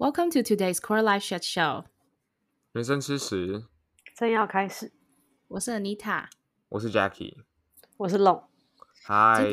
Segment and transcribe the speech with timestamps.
[0.00, 1.84] Welcome to today's Core Life Chat Show。
[2.72, 3.66] 人生吃屎，
[4.16, 4.92] 正要开始。
[5.48, 6.24] 我是 Anita，
[6.70, 7.34] 我是 Jackie，
[7.98, 8.44] 我是 Long。
[9.04, 9.44] 嗨，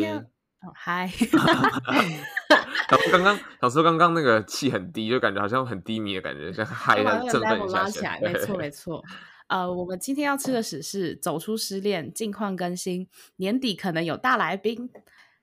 [0.62, 1.12] 哦嗨。
[2.89, 7.83] 小叔刚刚，小叔刚刚那个气很低，就感觉好像很低迷的感觉，像 嗨一下振奋一下。
[7.83, 9.03] 拉起来，没错 没错。
[9.47, 14.89] 呃，我们今天要吃的屎是走出失恋，近况更新，年底可能有大来宾。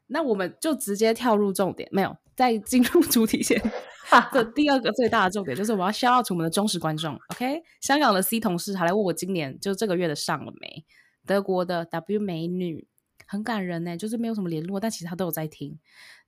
[0.06, 3.60] 那我们就直接跳入重点，没有在进入主题前。
[4.32, 7.62] 这第二个最大的重点就是我要 shout out 我们的忠实观众，OK？
[7.80, 10.84] 香港的 C 同事还来问我今年就这个月的上了没？
[11.26, 12.86] 德国的 W 美女
[13.26, 15.78] 很感人呢，就是没有什么联络，但其实她都有在听。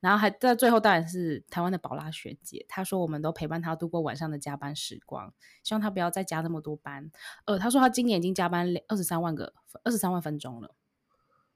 [0.00, 7.10] 然后还在最后当然是台湾的宝拉学姐，她说我们都陪伴她度过晚上的加班时光，希望她不要再加那么多班。
[7.44, 9.52] 呃，她说她今年已经加班二十三万个
[9.84, 10.74] 二十三万分钟了。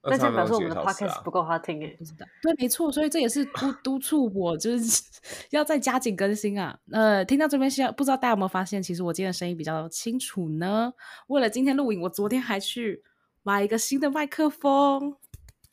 [0.03, 2.25] 那就表示我们的 podcast 不够好听诶，不知道。
[2.41, 5.03] 对，没错，所以这也是督 督促我，就是
[5.51, 6.77] 要再加紧更新啊。
[6.91, 10.91] 呃，听到这边，现不知道大家有没有发现，其实我今天的声音比较清楚呢？
[11.27, 13.03] 为了今天录影，我昨天还去
[13.43, 15.15] 买一个新的麦克风。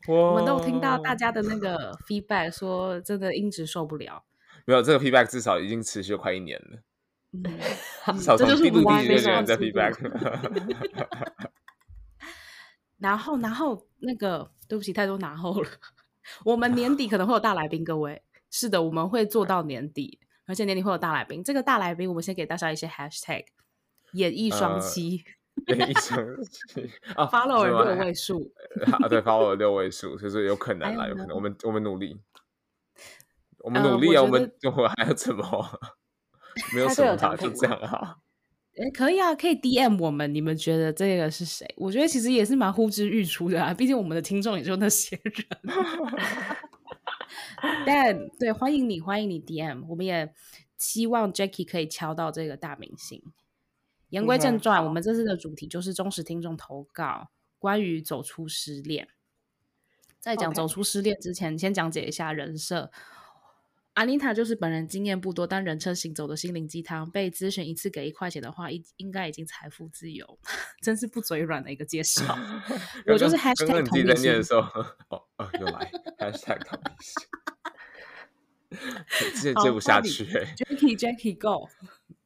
[0.06, 4.24] 我们都有听到大家的那个 feedback，说真的音质受不了。
[4.64, 6.78] 没有，这个 feedback 至少已经持续了快一年了。
[7.32, 7.42] 嗯，
[8.16, 9.94] 至少从第六第几个人在 feedback。
[12.98, 15.68] 然后，然后那个，对不起，太多然后了。
[16.44, 21.42] 我们年底可能会有大来宾，各位，是的，我们会做到年底，而且年底会有大来宾。
[21.42, 23.46] 这个大来宾，我们先给大家一些 hashtag，
[24.12, 25.24] 演绎 双栖，
[25.68, 28.52] 演绎双栖啊，follow 六位数
[29.00, 32.20] 啊，对，follow 六位数，就是有可能啦，有可能，我们我们努力，
[33.60, 35.80] 我们努力啊，我们我还要怎么？
[36.74, 38.16] 没有什么他就这样啊。
[38.80, 40.32] 哎，可以啊，可以 DM 我们。
[40.32, 41.66] 你们觉得这个是谁？
[41.76, 43.74] 我觉得其实也是蛮呼之欲出的啊。
[43.74, 45.46] 毕竟我们的听众也就那些人。
[47.84, 49.84] 但对，欢迎你，欢迎你 DM。
[49.88, 50.32] 我们也
[50.76, 53.20] 希望 Jackie 可以敲到这个大明星。
[54.10, 59.08] 言归正传，我们这次的主题就是忠实听众投稿，关于走出失恋。
[60.20, 62.90] 在讲走出失恋之前.先讲解一下人设。
[63.98, 67.10] 阿妮塔就是本人经验不多，但人称行走的心灵鸡汤。
[67.10, 70.38] 被咨询一次给一块钱的话，应应该已经财富自由，
[70.80, 72.38] 真是不嘴软的一个介绍。
[73.12, 74.30] 我就是 hashtag 同理心。
[75.08, 76.90] 哦哦，又来 hashtag 同理
[78.70, 80.24] 心，接接不下去。
[80.54, 81.68] Jackie Jackie Go。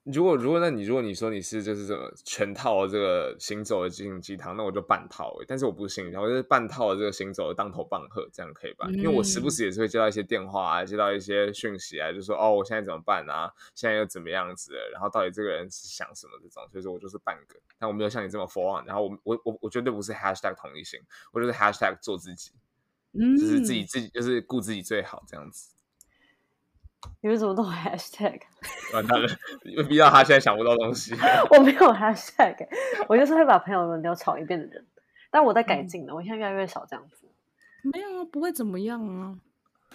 [0.05, 5.37] 如果如果那你如果你说你是就是这个全套的这个行走的心灵鸡汤，那我就半套。
[5.47, 8.87] 但是我不是心灵鸡汤，我就是半套的这个行走的当头棒喝，这样可以吧？
[8.89, 13.49] 嗯、因为我时不时也是会接到一些电话啊，接到一些讯息啊，就说哦，我现在怎么办啊？
[13.77, 14.75] 现在又怎么样子？
[14.93, 16.67] 然后到底这个人是想什么这种？
[16.73, 18.85] 所以说我就是半个，但我没有像你这么 for one。
[18.85, 20.99] 然后我我我我绝对不是 hashtag 同理心，
[21.31, 22.51] 我就是 hashtag 做自己，
[23.13, 25.73] 嗯、就是自己自己就是顾自己最好这样子。
[27.21, 28.41] 你们怎么都有 hashtag？
[28.95, 29.29] 完蛋了，
[29.89, 31.15] 逼到他现在想不到东西。
[31.51, 32.67] 我没有 hashtag，
[33.09, 34.87] 我就是会把朋友轮流吵一遍的人。
[35.31, 37.27] 但我在改进的，嗯、我现在越来越少这样子。
[37.83, 39.39] 没有啊，不会怎么样啊。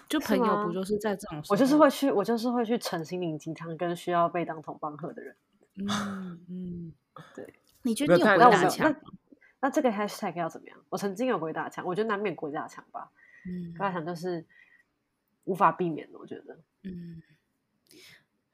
[0.10, 1.54] 就朋友不就是在这种时候？
[1.54, 5.36] 我就是会去，我就是会去诚心领鸡汤，跟需要被当头棒喝的人。
[5.76, 6.94] 嗯嗯，
[7.36, 7.54] 对。
[7.84, 8.96] 你觉得你有鬼打墙？
[9.60, 10.78] 那这个 hashtag 要怎么样？
[10.90, 13.10] 我曾经有鬼打墙，我觉得难免鬼打墙吧。
[13.46, 14.46] 嗯，鬼打墙就是
[15.48, 16.60] 无法避免的，我觉得。
[16.84, 17.22] 嗯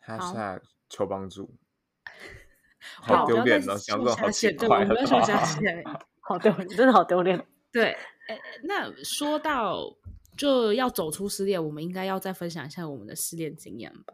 [0.06, 1.54] ，#hashtag 求帮助，
[3.02, 3.76] 好丢脸哦！
[3.78, 5.66] 讲的好奇怪，我要说下去，
[6.22, 7.46] 好丢脸，真的好丢脸。
[7.74, 7.98] 对，
[8.64, 9.80] 那说到
[10.38, 14.14] 就要走出失恋，我们应该要再分享一下我们的失恋经验吧。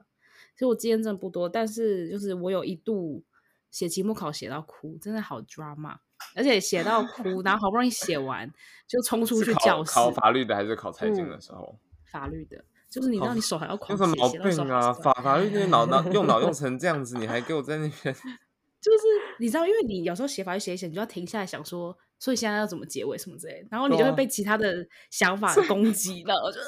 [0.54, 3.24] 其实我经验真的不多，但是就是我有一度
[3.70, 5.98] 写期末考写到哭，真的好 drama，
[6.36, 8.50] 而且写到哭，然后好不容易写完
[8.88, 9.92] 就冲出去教室。
[9.92, 11.78] 考法律的还是考财经的时候？
[12.12, 12.64] 法律的。
[12.90, 14.92] 就是你知道你手还要狂写，有什么毛病啊？
[14.92, 18.16] 法法律那脑脑用脑用成这样子，你还给我在那边？
[18.82, 19.04] 就是
[19.38, 26.34] 你知道，因为你有时候写法律写一写，你就要停下来想说，所以现在要怎么结尾什么之类的，然后你就会被其他的想法攻击了。
[26.34, 26.60] 我就，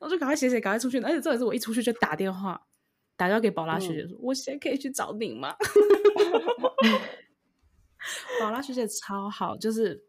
[0.00, 1.00] 我就赶快写写，赶快出去。
[1.00, 2.60] 而且这也是我一出去就打电话，
[3.16, 5.54] 打电话给宝拉学姐说，我现在可以去找你吗？
[8.40, 10.04] 宝拉学姐超好，就是。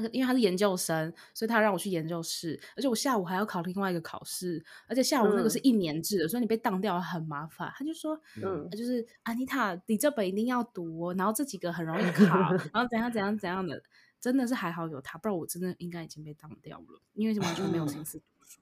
[0.00, 7.70] 他因为他是研究生，所以他让我去研究室，而且我下午还要考另外一个考试，而且下午那个是一年制的，嗯、所以你被当掉很麻烦。
[7.76, 12.24] 他就说，嗯，就是安妮塔，你这本一定要读哦，然后这几个很容易考，
[12.72, 13.82] 然后怎样怎样怎样的，
[14.18, 18.60] 真的是还好有他，不然我真的应该已经被当掉了，因为完全没有心思读书。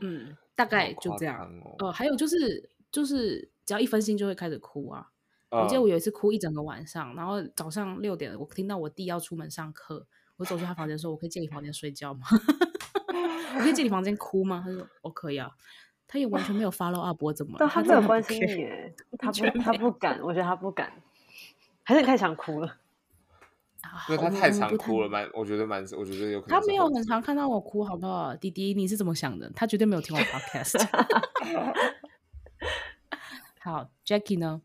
[0.00, 1.44] 嗯，大概就这样。
[1.78, 5.08] 哦、呃，还有就是就是只要一分心就会开始哭啊。
[5.50, 10.06] 哦、我记得我有一次哭一整个晚上，然后早上六点我听到我弟要出门上课。
[10.36, 12.26] 我走出他房间说：“我可以借你房间睡觉吗？
[13.56, 15.50] 我可以借你房 间哭吗？”他说：“我可以啊。”
[16.08, 17.56] 他也完全没有 follow up 我怎么？
[17.58, 20.92] 但他没有关心你耶，他不，他不敢，我觉得他不敢，
[21.82, 22.76] 还是太想哭了？
[24.08, 26.60] 因为他太常哭了，蛮，我觉得蛮，我觉得有可能。
[26.60, 28.34] 他没有很常看到我哭，好不好？
[28.36, 29.50] 弟弟，你是怎么想的？
[29.56, 30.86] 他绝对没有听我 podcast。
[33.60, 34.60] 好，Jackie 呢？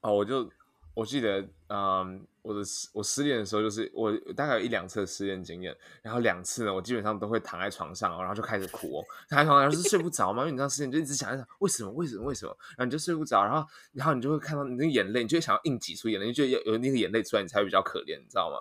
[0.00, 0.50] 哦，我就
[0.94, 2.26] 我记得，嗯。
[2.48, 2.62] 我的
[2.94, 9.04] 我失恋的时候，就是我大概有一两次的失恋经验，然后两次呢，我基本上都会躺在床上，然后就开始哭。
[9.28, 18.56] 躺在床上是睡不着嘛，因为你知道失恋就一直想一想为什么为什么为什么，然后你就睡不着，然后然后你就会看到你那个眼泪，你就会想要硬挤出眼泪，你就觉得有有那个眼泪出来，你才会比较可怜，你知道吗？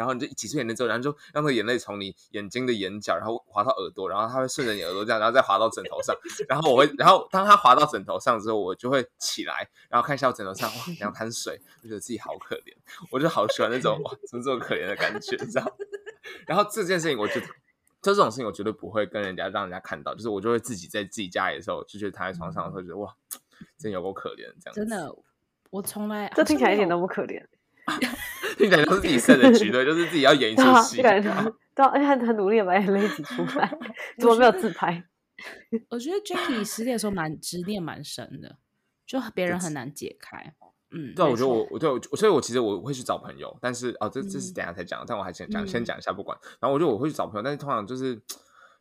[0.00, 6.16] 然后你就挤出眼泪之后，然后就让那个眼泪从你眼睛的眼角，然后滑到耳朵，然后它会顺着你耳朵这样，然后再滑到枕头上。
[6.48, 12.74] 然后我会，然后当它滑到枕头上之后，我就会起来，然后看一下我枕头上，哇，两 滩水，我觉得自己好可怜，
[13.10, 15.76] 我就好喜欢那种哇，怎么这么可怜的感觉，你知道？
[16.48, 17.46] 然后这件事情，我就就
[18.00, 23.14] 这种事情，我绝对不会跟人家让人家看到，就是我就会自己在自己家里的时候，就觉得躺在床上的时候，觉得哇，
[23.76, 24.74] 真有够可怜这样。
[24.74, 25.14] 真的，
[25.68, 27.44] 我从来这听起来一点都不可怜。
[28.58, 31.00] 听起来都是自己设的局，对，就是自己要演一出戏。
[31.02, 33.78] 对，而且很很努力的把眼泪挤出来，
[34.18, 35.02] 怎么没有自拍？
[35.88, 38.58] 我觉得 Jackie 失恋的时候蛮执念蛮深的，
[39.06, 40.54] 就别人很难解开。
[40.90, 46.36] 嗯，对，我觉得我我对我，所以我其实我会去找朋友，但是哦，这这是等下才讲，但我还先讲，先讲一下不管。
[46.60, 48.20] 然后我觉得我会去找朋友，但是通常就是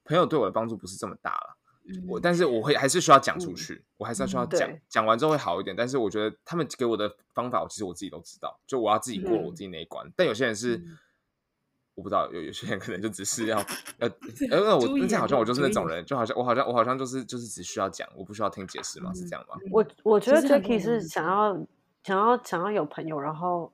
[0.03, 1.58] 朋友对我的帮助不是这么大了。
[2.07, 5.75] 我但是我会还是需要讲出去，我还是要需要讲，讲完之后会好一点。
[5.75, 10.12] 但是我觉得他们给我的方法，我其实我自己都知道，就我要自己过我自己那一关。
[10.15, 10.81] 但有些人是
[11.95, 13.57] 我不知道，有有些人可能就只是要
[14.00, 14.09] 呃，
[14.41, 19.56] 因为我之前好像我就是那种人，就好像我好像我好像就是就是只需要讲，我不需要听解释嘛，是这样吗？
[19.71, 21.53] 我我觉得 Jackie 是想要
[22.03, 23.74] 想要想要有朋友，然后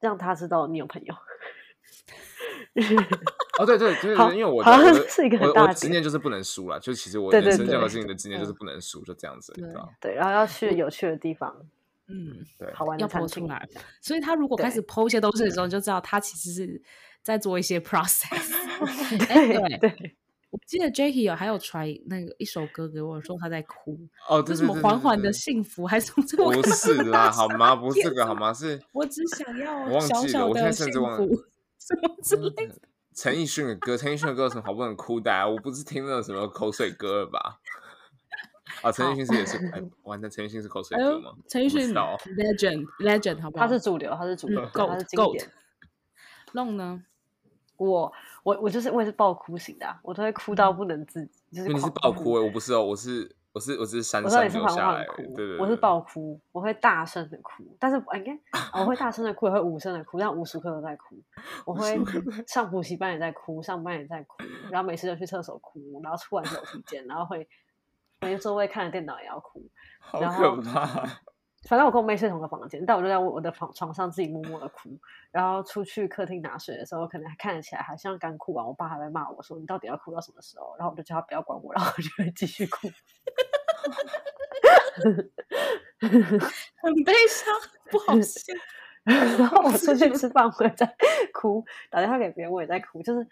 [0.00, 1.14] 让他知道你有朋友。
[3.58, 6.78] 哦，对对，就是因为我 好像是一个很大的执念，就是不能输了。
[6.78, 9.88] 就其实我人生任何事情的执念就是不能输，就这样子，对吧？
[10.00, 11.54] 对，然后要去有趣的地方，
[12.08, 13.48] 嗯，对，好玩的餐厅。
[14.00, 16.80] 所以他如果开始 po 一些东西的时候，就知道他其实是
[17.22, 18.28] 在做一些 process。
[19.26, 20.16] 对对，
[20.50, 23.98] 我记得 Jackie 有还有传那个一首歌给我，说他在哭。
[24.28, 26.52] 哦，这什么缓缓的幸福还是什么？
[26.52, 27.74] 不是啦，好吗？
[27.74, 28.54] 不是这个好吗？
[28.54, 31.26] 是，我只想要我忘记了，我现在甚至忘了。
[31.88, 32.74] 什么之类的？
[33.14, 35.32] 陈奕迅的歌，陈奕迅的歌有什么好不能哭的？
[35.32, 35.46] 啊？
[35.48, 37.58] 我不是听了什么口水歌了吧？
[38.82, 41.32] 啊，陈奕迅是也是，哎，完了，陈奕迅是口水歌吗？
[41.48, 43.66] 陈奕迅 legend legend 好不好？
[43.66, 45.50] 他是主流，他是主流， 他是经典。
[46.52, 47.02] 弄呢？
[47.76, 48.12] 我
[48.42, 51.30] 我我就是我也是爆哭型的，我都会哭到不能自己。
[51.52, 53.34] 就是你是爆哭哎，我不是哦，我是。
[53.52, 58.38] 我是我是山上流下来，对对，我是爆哭，我会大声的哭，但是应该
[58.78, 61.16] 我会大声的哭，也会无声的哭，但无时刻都在哭。
[61.64, 61.98] 我会
[62.46, 64.36] 上补习班也在哭，上班也在哭，
[64.70, 67.48] 然后每次都去厕所哭，然后出完楼梯间，然后会
[68.20, 69.62] 每周围看着电脑也要哭，
[69.98, 71.08] 好可怕。
[71.68, 74.88] 反正我跟我妹睡同个房间，但我就在我的床床上自己默默的哭，
[75.30, 82.88] 然后出去客厅拿水的时候，可能还看得起来好像刚哭完，我爸还在骂我说：“你到底要哭到什么时候？”然后我就叫他不要管我，然后我就会继续哭。
[86.80, 87.54] 很悲伤，
[87.90, 88.54] 不好笑。
[89.04, 90.86] 然后我出去吃饭，我也在
[91.34, 93.02] 哭；打电话给别人，我也在哭。
[93.02, 93.28] 就是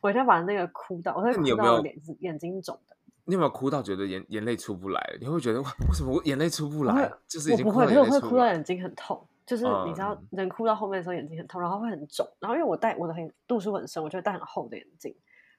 [0.00, 2.96] 我一定要把那个哭到，我会哭到脸眼睛肿的。
[3.24, 5.16] 你有没有哭到觉得眼眼泪出不来？
[5.20, 7.12] 你会觉得为什么我眼泪出不来？
[7.28, 9.26] 就是已经会，可是我会哭到眼睛很痛。
[9.44, 12.26] 就是你知道，人哭到后面的时候眼睛很痛，然后会很肿。
[12.40, 15.14] 然后因为我戴我的很度数很深，我就会戴很厚的眼镜。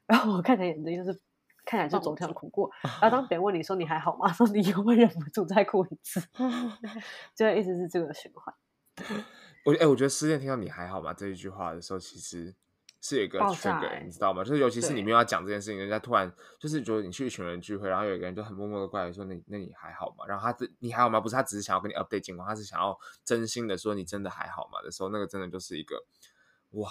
[0.05, 1.19] 然后我看起来眼睛就是。
[1.65, 2.69] 看起来就昨天哭过，
[3.01, 4.29] 然后当别人问你说你还好吗？
[4.35, 6.19] 说你有没有忍不住再哭一次？
[7.33, 8.53] 就一直是这个循环。
[9.63, 12.53] 我哎、欸，我觉得失恋听到你还好吗这一句话的时候，其实
[13.03, 14.43] 是有一个 trigger，、欸、你知道吗？
[14.43, 21.19] 就是尤其是你没有要讲这件事情，人家突然就是觉得你去一群人聚会，然后有一个人就很默默的过来说：“那那你还好吗？”然后他这你还好吗？
[21.19, 26.05] 不是他只是想要跟你 update 情况，他是想要真心的说你真的还好吗的时候，那个真的就是一个
[26.71, 26.89] 哇！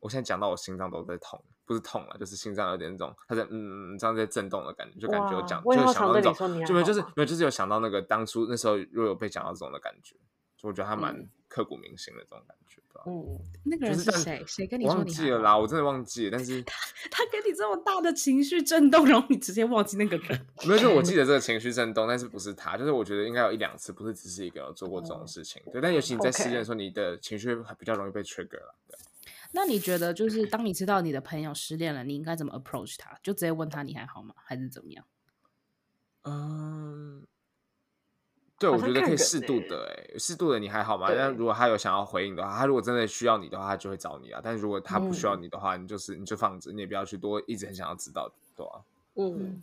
[0.00, 1.44] 我现在讲到我心脏都在痛。
[1.66, 6.32] 不是痛了，就是心脏有点那种，他在嗯嗯这样在震动的感觉，就感觉有讲，就想到那种，
[6.64, 10.16] 就没有就是没有就是有想到那个当初那时候若有被讲到这种的感觉，
[10.58, 13.02] 就我觉得他蛮刻骨铭心的这种感觉，吧？
[13.06, 14.42] 嗯，那个人是谁？
[14.44, 14.94] 谁跟你说？
[14.96, 16.30] 忘记了啦，我真的忘记了。
[16.32, 16.74] 但 是他
[17.10, 20.46] 他给你这么大的情绪震动，然后你直接忘记那个人？
[20.66, 22.76] 没有，就我记得 这个情绪震动，但是不是他？
[22.76, 25.62] 就是我觉得应该有一两次，不是只是一个人做过这种事情。
[25.72, 28.74] 对，但尤其你在失恋的时候，你的情绪比较容易被 trigger 了。
[28.88, 28.98] 对。
[29.52, 33.16] 那你觉得，就是当你知道你的朋友失恋了，你应该怎么 approach 他？
[33.22, 34.34] 就直接问他你还好吗？
[34.36, 35.04] 还是怎么样？
[36.24, 37.24] 嗯，
[38.58, 41.06] 对，我觉得可以适度的，哎，适度的你还好吗？
[41.16, 44.40] 但如果他有想要回应的话，他如果真的需要你的话，他就会找你啊。
[44.42, 48.82] 但是如果他不需要你的话，你就是你就放着，你也不要去多一直很想要知道，对吧？
[49.14, 49.60] 嗯，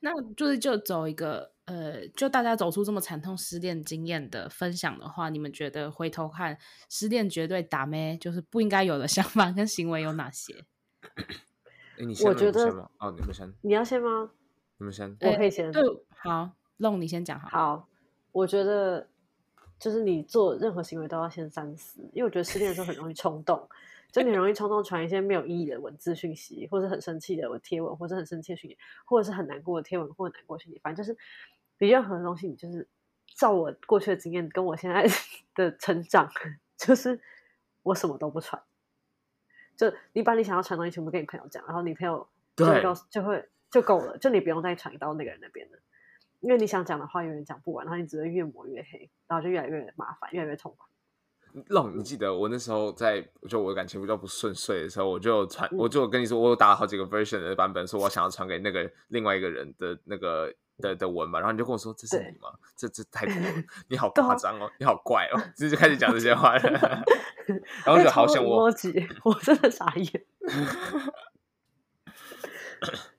[0.00, 6.58] 那就是就走一个呃，就大家走出这么惨痛失恋经验的分享的话，你们觉得回头看
[6.88, 10.64] 失恋绝对打咩，就是不应该有的想法跟行为有哪些？
[11.98, 14.30] 欸、你先我觉得哦，你们先，你要先吗？
[14.78, 15.66] 你们先，我可以先。
[15.66, 15.82] 欸、对，
[16.16, 17.48] 好，弄你先讲好。
[17.48, 17.88] 好，
[18.32, 19.06] 我觉得
[19.78, 23.68] 就是你做任何行为都要先三思，因为我觉得失恋的时候很容易冲动。
[24.12, 31.16] 就你容易冲动传一些没有意义的文字讯息，或者很生气的贴文，或者很生气的讯息，或者是很难过的贴文，或者难过讯息，反正就是
[31.78, 32.88] 比任何东西，你就是
[33.36, 35.06] 照我过去的经验跟我现在
[35.54, 36.28] 的成长，
[36.76, 37.20] 就是
[37.84, 38.60] 我什么都不传，
[39.76, 45.78] 就你把你想要传的东西全部跟你朋友讲，然后你朋友就会告诉就会就够了，就你不用再传到那个人那边了，
[46.40, 50.84] 因为你想讲的话永远讲不完，然后你只会越抹越黑，然后就越来越麻烦，越来越痛苦。
[51.68, 62.52] 让你记得我那时候在，就我的感情比较不顺遂的时候，我就传，我就跟你说，我有打了好几个 version 的版本，说我想要传给那个另外一个人的那个的的文嘛，然后你就跟我说，这是你吗？
[62.76, 66.62] 这这太多了， 你好夸张哦，你好怪哦，就就开始讲这些话了，
[67.84, 68.66] 然后我就好想我，
[69.24, 70.24] 我真的傻眼。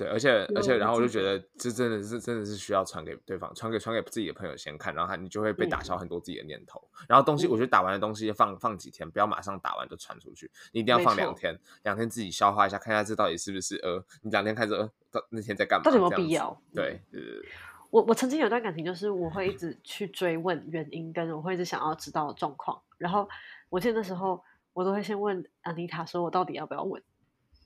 [0.00, 6.80] 对，而且而且，然后我就觉得这真的是真的是需要传给对方，传给传给自己的朋友先看，然后他你就会被打消很多自己的念头。
[7.00, 15.84] 嗯、然后东西，我觉得打完的东西放放几天，不要马上打完就传出去，你一定要放两天，两天自己消化一下，看一下这到底是不是呃，你两天开始呃，到那天在干嘛？
[15.84, 16.62] 到底有没有必要？
[16.72, 17.48] 对，对对对。
[17.90, 22.80] 我我曾经有段感情，就是我会一直去追问原因，跟我会一直想要知道状况。
[22.96, 23.28] 然后
[23.68, 24.42] 我记得那时候
[24.72, 27.02] 我都会先问安妮塔，说我到底要不要问？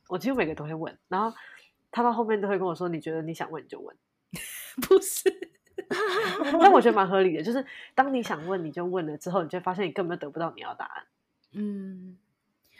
[0.09, 1.37] 我几乎每个都会问，然后。
[1.95, 3.97] 他到后面都会跟我说：“你觉得你想问你就问，
[4.83, 5.23] 不是？
[6.61, 11.07] ”但我觉得蛮合理的，就是当你想问你就问了之后，你就发现你根本得不到你要的答案。
[11.53, 12.19] 嗯，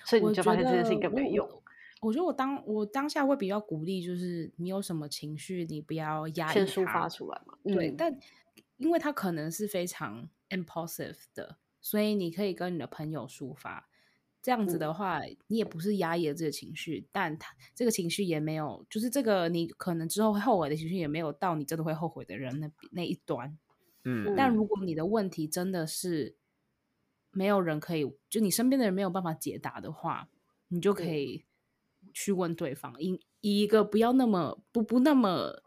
[0.05, 1.47] 所以你就发现这件事情根本没用。
[1.49, 1.63] 我，
[2.09, 7.57] 我觉得我当我当下会比较鼓励，就是你有什么情绪，你不要压抑，先抒发出来嘛。
[7.63, 8.19] 对，嗯、但
[8.79, 13.87] 因为他可能是非常 impulsive 的，所以你可以跟你的朋友抒发。
[14.45, 23.57] 这样子的话，嗯、你也不是压抑了这个情绪，但他这个情绪也没有，就是这个你可能之后会后悔的情绪也没有到你真的会后悔的人那那一端。
[24.03, 26.37] 嗯，但如果你的问题真的是
[27.31, 30.29] 没有人可以，就你身边的人没有办法解答的话，
[30.69, 31.47] 你就可以
[32.13, 35.63] 去问对方，以以一个不要那么不不那么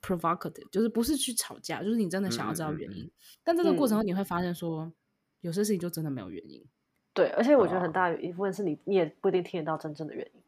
[0.00, 3.02] provocative，就是不是去吵架，就是你真的想要知道原因。
[3.02, 3.10] 嗯嗯、
[3.42, 4.92] 但这个过程中你会发现说，嗯、
[5.40, 6.64] 有些事情就真的没有原因。
[7.18, 10.40] 对，而且我觉得很大一部分是你，你也不一定听得到真正的原因。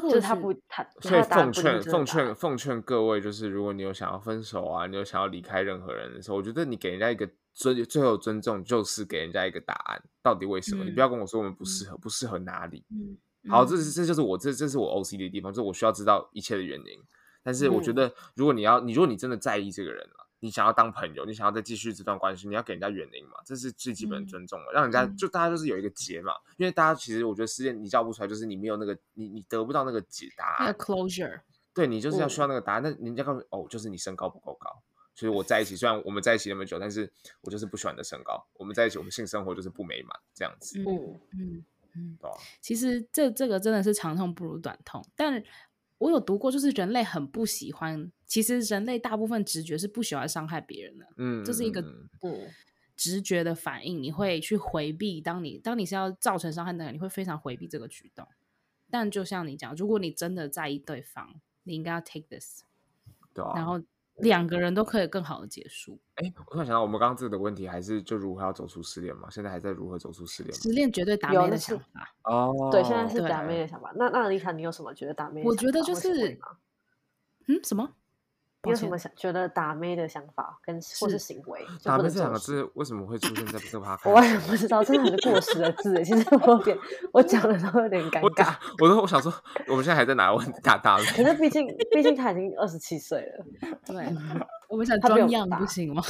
[0.00, 10.84] 就是他不，他所以奉劝奉劝奉劝各位，就是如果你有想要分手啊，你有想要离开任何人的时候，我觉得你给人家一个尊最后尊重，就是给人家一个答案，到底为什么？
[10.84, 12.84] 嗯、你不要跟我说我们不适合，嗯、不适合哪里？
[12.92, 13.16] 嗯，
[13.50, 17.02] 好，这是这就是我这这是我 OCD 的地方，就是我需要知道一切的原因。
[17.42, 20.27] 但是我觉得，如果你要你如果你真的在意这个人了。
[20.40, 25.28] 你想要当朋友，你想要再继续这段关系，你要给人家原因嘛，这是最基本的尊重了，嗯、让人家就。
[25.28, 31.40] 大家就是有一个结嘛，因为大家其实我觉得失恋你叫不出来，就是你没有那个你你得不到那个解答，那 closure，
[31.74, 34.82] 对你就是要需要那个答案，那、嗯、人家告诉你哦，就是你身高不够高，
[35.14, 40.86] 所以我在一起，虽然我们在一起那么久，但是我就是不喜欢你的身高，我们在一起，我们性生活就是不美满这样子，嗯。
[41.32, 41.64] 嗯
[41.94, 42.34] 嗯，对、嗯。
[42.62, 45.44] 其实这这个真的是长痛不如短痛，但。
[45.98, 48.10] 我有读过，就是人类很不喜欢。
[48.26, 51.82] 其实人类大部分直觉是不喜欢伤害别人的，嗯，这是一个
[52.20, 52.46] 不
[52.96, 54.02] 直觉的反应。
[54.02, 58.26] 你会去回避，当你当你是要造成伤害的人，你会非常回避这个举动。
[58.90, 62.62] 但就像你讲，如果你真的在意对方，你应该要 take this，
[63.34, 63.82] 对啊，然后。
[64.18, 65.98] 两个人都可以更好的结束。
[66.16, 69.28] 哎，我突然想到，我们刚刚这个的问题还是就如何要走出失恋嘛？
[69.30, 70.54] 现在还在如何走出失恋？
[70.54, 73.92] 失恋绝对打妹的想法哦，对，现在是打妹的想法。
[73.94, 75.42] 那那丽塔，你有什么觉得打妹？
[75.44, 76.38] 我觉得就是，
[77.46, 77.90] 嗯，什么？
[78.64, 81.60] 你有什么想觉得打妹的想法跟或是行为？
[81.84, 84.10] 打妹这两个字为什么会出现在这个 podcast？
[84.10, 86.04] 我也不知道，真的很过时的字。
[86.04, 86.76] 其实我有点，
[87.12, 88.56] 我讲的都有点尴尬。
[88.82, 89.32] 我都我想说，
[89.68, 90.60] 我们现在还在哪个问题？
[90.62, 91.04] 打大妹？
[91.04, 93.46] 可是毕竟毕竟他已经二十七岁了。
[93.86, 94.04] 对，
[94.68, 96.02] 我们想装样不行吗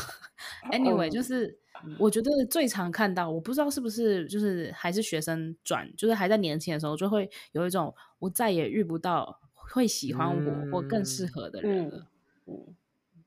[0.73, 1.59] ？Anyway，就是
[1.99, 11.99] 我觉得最常看到，我不知道是不是就是还是学生转，就是还在年轻的时候，就会有一种我再也遇不到会喜欢我或更适合的人了。
[11.99, 12.07] 嗯，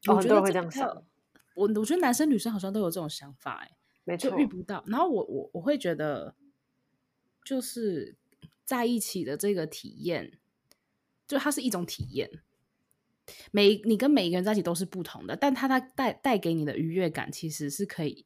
[0.07, 0.87] 我觉得会这样想。
[1.53, 3.71] 我我觉得男生女生好像都有这种想法，哎，
[4.03, 4.83] 没错，就遇不到。
[4.87, 6.35] 然后我我我会觉得，
[7.43, 8.15] 就是
[8.63, 10.39] 在一起的这个体验，
[11.27, 12.41] 就它是一种体验。
[13.51, 18.25] 每你跟每一个人在一起都是不同的，但它它带带给你的愉悦感其实是可以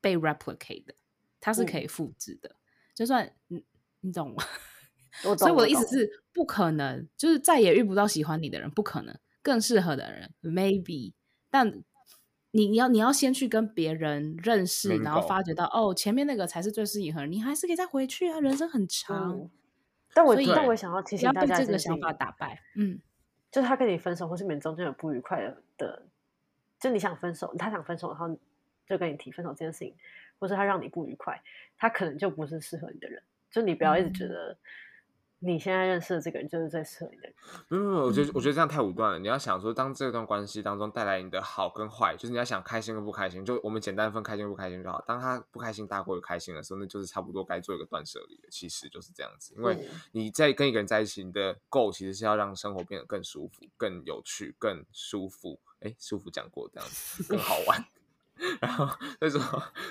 [0.00, 0.94] 被 replicate 的，
[1.40, 2.50] 它是可以复制的。
[2.50, 2.58] 嗯、
[2.94, 3.64] 就算你
[4.00, 4.44] 你懂吗？
[5.38, 11.12] 所以我的意思是，不可能，就是再也遇不到喜欢你的人，不可能，更适合的人，maybe，
[11.50, 11.70] 但
[12.50, 19.38] 你你要你要先去跟别人认识，然后发觉到哦，前面那个才是最适合的，你还是可以再回去啊，人生很长。
[19.38, 19.50] 嗯、
[20.14, 22.98] 但我但我想要提醒大家，这个想法打败，嗯，
[23.52, 26.06] 就是他跟你分手，或是你们中间有不愉快的的，
[26.80, 28.28] 就你想分手，他想分手，然后
[28.88, 29.94] 就跟你提分手这件事情，
[30.38, 31.42] 或是他让你不愉快，
[31.76, 33.22] 他可能就不是适合你的人。
[33.50, 34.56] 就你不要一直觉得
[35.44, 37.34] 你现在认识的这个人就是最适合你的人。
[37.68, 39.18] 没有没有，我觉得我觉得这样太武断了。
[39.18, 45.02] 你要想说，当这段关系当中带来你的好跟坏，就是你要想开心跟不开心，就我们简单分开心不开心就好。
[45.06, 48.48] 当他不开心大过于开心的时候，那就是差不多该做一个断舍离了。
[48.50, 55.60] 其实就是这样子，因为你在跟一个人在一起，你的 goal 其实是要让生活变得更舒服、更有趣、更舒服。
[55.80, 57.84] 哎，舒服讲过这样子更好玩。
[58.60, 58.86] 然后
[59.18, 59.40] 所以说，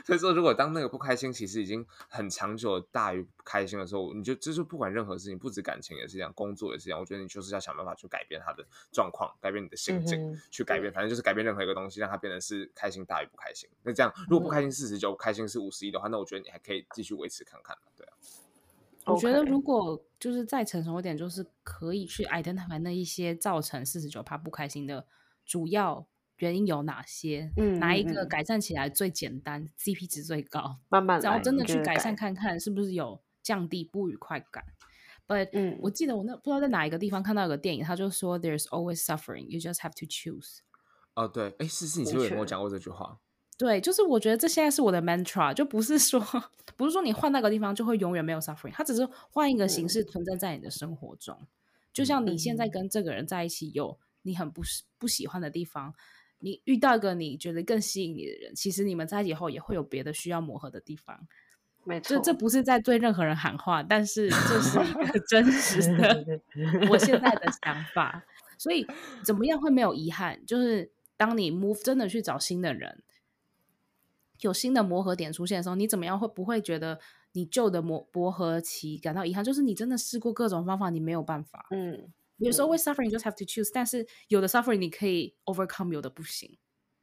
[0.05, 7.00] 所以说，如果当那个不开心其实已经很长久大于开心的时候，你就就是不管任何事情，不止感情也是这样，工作也是这样。
[7.00, 13.69] 我觉得你就是要想办法去改变他的状况，改变你的心境，嗯、去改变，反正就是改变任何一个东西，让它变成是开心大于不开心。
[13.81, 18.13] 那这样，如果不开心四十九，开心是五十一的话，那我觉得你还可以继续维持看看，对啊。
[19.05, 25.05] 我觉得如果就是再成熟一点，就是可以去 identify 那一些造成四十九趴不开心的
[25.45, 26.05] 主要。
[26.37, 27.51] 原因有哪些？
[27.57, 30.79] 嗯，哪一个改善起来最简单、嗯、CP 值最高？
[30.89, 34.63] 慢慢，然后真的去改善看看，是不是有降低不愉快感
[35.27, 40.59] ？But，嗯，我记得我那不知道在哪一个地方看到有个电影，他就说 There's always suffering, you just have to choose。
[41.15, 43.19] 哦，对，哎，是是，你是不是有跟我讲过这句话？
[43.57, 46.19] 对，就是我觉得这现在是我的 mantra，就不是说
[46.75, 51.37] 不是说你换那个地方就会永远没有 suffering，它只是换一个形式存在在你的生活中。
[51.39, 51.47] 嗯、
[51.93, 54.63] 就像你现在跟这个人在一起，有你很不
[54.97, 55.93] 不喜欢的地方。
[56.43, 61.25] 你遇到一个你觉得更吸引你的人，其实你们在一起后也会有别的需要磨合的地方。
[61.85, 66.41] 没错，这这不是在对任何人喊话，但是这是一个 真实的
[66.89, 68.25] 我现在的想法。
[68.57, 68.85] 所以
[69.23, 70.45] 怎么样会没有遗憾？
[70.45, 73.01] 就是当你 move 真的去找新的人，
[74.41, 77.00] 有新的磨合点出现的时候，你怎么样会不会觉得
[77.31, 79.44] 你旧的磨磨合期感到遗憾？
[79.44, 81.68] 就是你真的试过各种方法，你没有办法。
[81.72, 82.11] 嗯。
[82.37, 86.57] 有时候会 suffering just have to choose，但是有的 suffering 你可以 overcome，有的不行。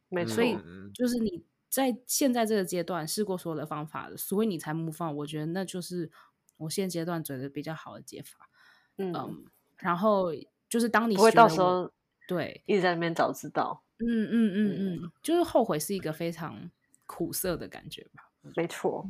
[0.08, 0.58] 没错，所以
[0.92, 5.14] 就是你在现在这个阶段试过所有的方法，所以你才 move on。
[5.16, 6.10] 我觉得那就是
[6.56, 8.48] 我现阶段觉得比较好的解法。
[8.96, 9.44] 嗯，um,
[9.78, 10.30] 然后
[10.68, 11.90] 就是当你不会到时候
[12.26, 13.84] 对一直在那边找知道。
[13.98, 16.70] 嗯嗯嗯嗯，就是后悔是一个非常
[17.06, 18.30] 苦涩的感觉吧。
[18.56, 19.08] 没错，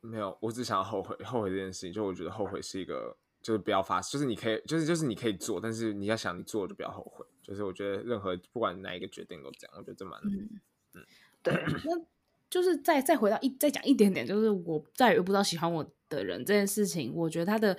[0.00, 3.16] 没有，我只想要后悔，后悔这件事情，就我觉得后悔是一个。
[3.42, 7.24] 就是不要发，就是你可以，就是就是你可以做，但是你要想你做就不要后悔。
[7.42, 10.48] 就是我觉得任何不管哪一个决定都这样，我觉得这蛮嗯
[10.94, 11.02] 嗯
[11.42, 11.54] 对。
[11.84, 12.00] 那
[12.48, 17.76] 就是再再回到一再讲一点点，就是我再也遇不到喜欢我的人这件事情，我觉得他的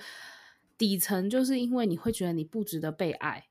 [0.76, 3.46] 底层就是因为你会觉得你不值得被爱，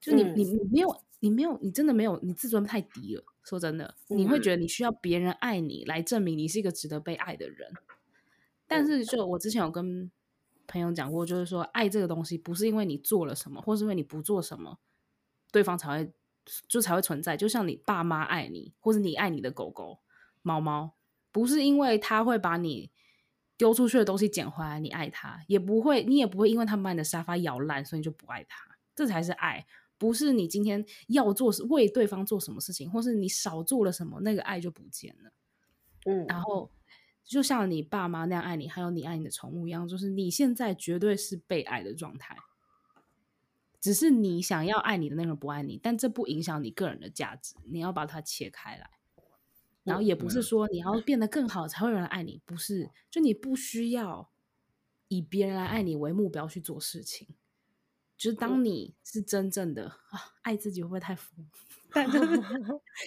[0.00, 3.24] 就你、嗯、你你没有你没有你真的没有你自尊太低了。
[3.42, 7.72] 说真的，你会觉得你需要别人爱你来证明你是一个值得被爱的人。
[8.68, 10.10] 但是就我之前有跟。
[10.66, 14.78] 朋友讲过，就是说，爱这个东西不是因为你做了什么，或是因为你不做什么，
[15.50, 16.12] 对方才会
[16.68, 17.36] 就才会存在。
[17.36, 20.00] 就像你爸妈爱你，或是你爱你的狗狗、
[20.42, 20.94] 猫猫，
[21.32, 22.90] 不是因为他会把你
[23.56, 28.76] 丢出去的东西捡回来，你爱他，也不会，你也不会因为他们把你的沙发咬烂，所以你就不爱他。
[28.94, 29.66] 这才是爱，
[29.98, 35.30] 不是你今天要做为对方做什么事情，或是你少做了什么，那个爱就不见了。
[36.06, 36.70] 嗯，然后。
[37.26, 42.36] 就像你爸妈那样爱你，还有你爱你的宠物一样，就是你现在绝对是被爱的状态，
[43.80, 47.56] 只是你想要爱你的那个人不爱你，但这不影响你个人的价值。
[47.64, 48.90] 你要把它切开来，
[49.82, 54.30] 然后也不是说你要变得更好才会有人爱你，不是，就你不需要
[55.08, 57.26] 以别人来爱你为目标去做事情。
[58.16, 61.34] 就是当你是真正的啊，爱自己会不会太浮？
[61.92, 62.40] 但就 是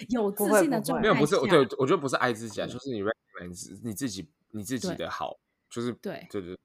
[0.10, 3.02] 有自信的状态，没有不是，我对，我觉得不是爱自己啊，就是你。
[3.48, 6.60] 你自己你自己的好，就是对对对对。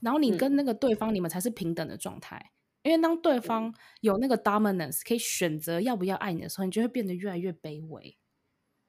[0.00, 2.52] 然后你跟那个对方，你们才是平等的状态。
[2.82, 8.16] 因为当对方有那个 dominance 可以选择要不要爱你的时候，你就会变得越来越卑微。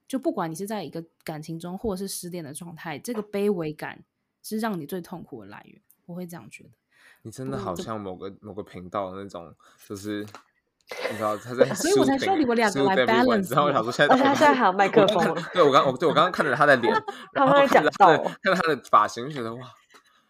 [0.08, 4.06] 就不管你是在一个感情中，或者是失恋的状态，这个卑微感
[4.42, 5.82] 是让你最痛苦的来源。
[6.06, 6.70] 我会这样觉得。
[7.24, 9.54] 你真的好像某个某个频道的那种，
[9.88, 10.26] 就是。
[11.12, 13.52] 你知道他在，所以我才说你们两个来 balance。
[13.52, 15.38] 然后我想说，现在他现在还有 麦克风。
[15.54, 16.94] 对我刚我对我刚刚看着他的脸，
[17.34, 19.62] 然后看着他的看着他的发型，觉得哇，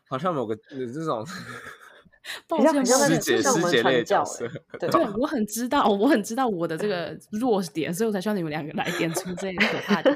[0.10, 1.26] 好像某个这种
[2.48, 10.12] 抱歉，师姐师姐类角色，对，对，我很知道，我很知道我的这个弱点，所以我才需要你们两个来点出这些可怕的。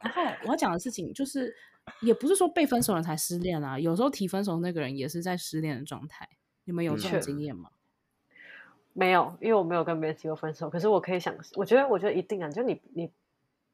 [0.00, 1.54] 然后我要讲的事情就是，
[2.00, 6.26] 也不是说被分手了才失恋啊，有时候提分手那个人也是在失恋的状态。
[6.64, 7.68] 你们有这种经验吗？
[8.94, 10.68] 没有，因为我没有跟别人提过分手。
[10.68, 13.10] 可是我可以想，我觉得，我觉得一定啊，就你你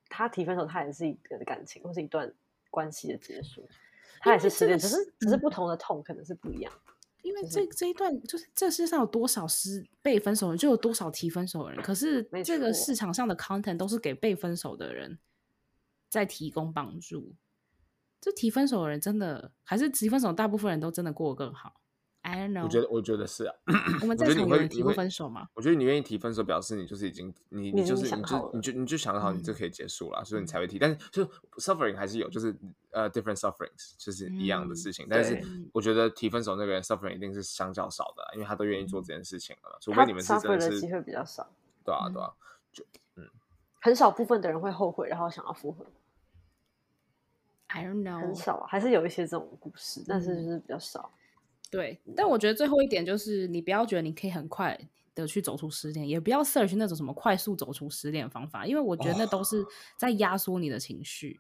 [0.09, 2.33] 他提分手，他也是一个感情或是一段
[2.71, 3.69] 关系的结束，
[4.21, 6.73] 他也是失恋，只是只是不同的痛，可能是不一样。
[7.23, 11.83] 因为这这一段就是这世上有多少失被分手人，就有多少提分手的人。
[11.83, 15.19] 可是这个市场上的 content 都是给被分手的人
[16.09, 17.35] 在提供帮助。
[18.21, 21.81] 这提分手的人真的还是提分手，大部分人都真的过得更好。
[22.29, 22.65] I don't know。
[22.65, 23.55] 我觉得，我觉得是啊。
[24.03, 25.49] 我们在场有人提过分手吗？
[25.55, 30.79] 我觉得你愿意提分手，表示你就是已经你你就是你就你就你就想好你就可以结束了，所以你才会提。
[30.79, 31.25] 但是就
[31.57, 32.55] suffering 还是有，就是
[32.91, 35.07] 呃 different sufferings 就是一样的事情。
[35.09, 39.79] 但是我觉得提分手那个人 suffering 一定是相较少的，因为他都愿意做这件事情了。
[39.81, 41.49] 除非你们是真的是机会比较少。
[41.83, 42.31] 对啊，对啊，
[42.71, 42.85] 就
[43.17, 43.27] 嗯，
[43.81, 45.87] 很少部分的人会后悔，然后想要复合。
[47.69, 51.11] I don't know，很少，还是有一些这种故事，但是就是比较少。
[51.71, 54.79] 对，但我觉得最后一点就是，你不要觉得你可以很快
[55.15, 59.65] 的去走出失恋，也不要 search 那种什么快速走出失恋方法，因为我觉得那都是
[59.97, 61.39] 在压缩你的情绪。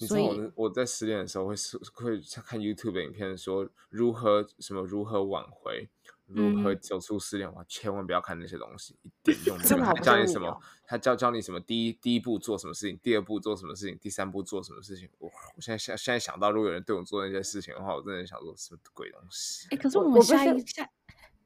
[0.00, 1.54] 哦、所以，我我在失恋的时候会
[1.94, 5.88] 会看 YouTube 的影片，说如何什么如何挽回。
[6.32, 7.52] 如何走出失恋？
[7.54, 9.84] 哇，千万不要看那些东西，一点用没有。
[9.84, 10.60] 他教你什么？
[10.86, 11.58] 他教教你什么？
[11.58, 12.96] 第一第一步做什么事情？
[13.02, 13.98] 第二步做什么事情？
[13.98, 15.08] 第三步做什么事情？
[15.18, 19.66] 我我现在想现在想到，如果有人对我做那些事情的话，我真的想说什么鬼东西？
[19.72, 20.88] 哎，可是我们下一下，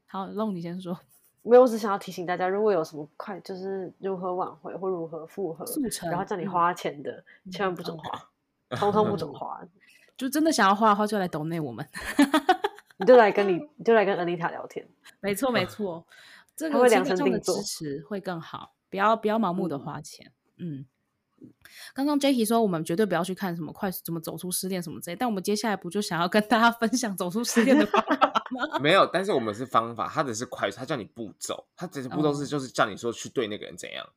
[0.05, 0.95] 好，弄你先说。
[1.41, 5.65] 没有，我只想要提醒大家，如果有什么快，就是如何挽回或如何复合，
[6.03, 8.29] 然后叫你花钱的，千万不准花，
[8.77, 9.61] 通通不准花。
[10.17, 11.85] 就真的想要花的话，就来抖内我们。
[12.97, 14.87] 你就来跟你，你就来跟 Anita 聊天。
[15.19, 16.05] 没错，没错，
[16.55, 18.73] 这个心理上的支持会更好。
[18.89, 20.31] 不要不要盲目的花钱。
[20.57, 20.85] 嗯，
[21.93, 28.79] 刚刚 Jacky 说我们绝对不要去看什么快怎么走出失恋什么之类，但我们接下来不就想要跟大家分享走出失恋的方法吗？
[28.79, 34.07] 没有，但是我们是方法，他只是快速，他叫你步骤，他只是步骤是就是叫你说去对那个人怎样。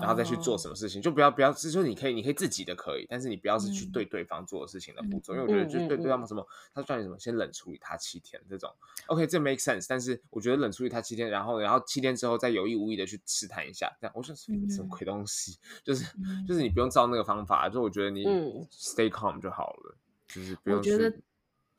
[0.00, 8.70] 然后再去做什么事情，就不要不要，就是说你可以，你可以自己的可以，但是你不要是去对对方做的事情的步骤，因为我觉得就对对方什么，他叫你什么，先冷处理他七天这种
[9.06, 16.04] ，OK，这 make sense，但是我觉得冷处理他七天，然后然后七天之后再有意无意的去试探一下，这样我说什么鬼东西，就是
[16.46, 18.24] 就是你不用照那个方法，就我觉得你
[18.70, 19.96] stay calm 就好了，
[20.28, 20.78] 就是不用。
[20.78, 21.12] 我觉得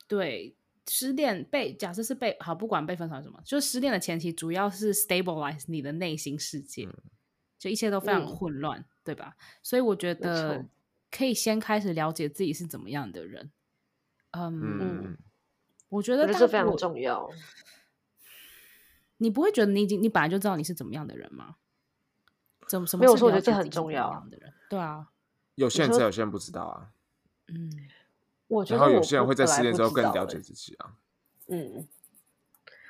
[0.06, 0.54] 对
[0.88, 6.88] 失恋被假设是被好，不管被分手什么，就是失恋的前提主要是 stabilize 你的内心世界。
[7.62, 9.36] 就一切都非常混乱，嗯、对吧？
[9.62, 10.66] 所以我觉得
[11.12, 13.52] 可以先开始了解自己是怎么样的人。
[14.32, 15.18] 嗯，嗯
[15.88, 17.30] 我觉得这非常重要。
[19.18, 21.54] 你不会觉得你已经你本来就知道你是怎么样的人吗？
[22.66, 23.02] 怎么什么？
[23.02, 24.26] 没有说，我觉得这很重要。
[24.68, 25.10] 对啊，
[25.54, 26.90] 有些人知道，有些人不知道啊。
[27.46, 27.70] 嗯，
[28.48, 30.96] 我觉得然后有些人会在失恋之后更了解自己啊。
[31.46, 31.86] 嗯，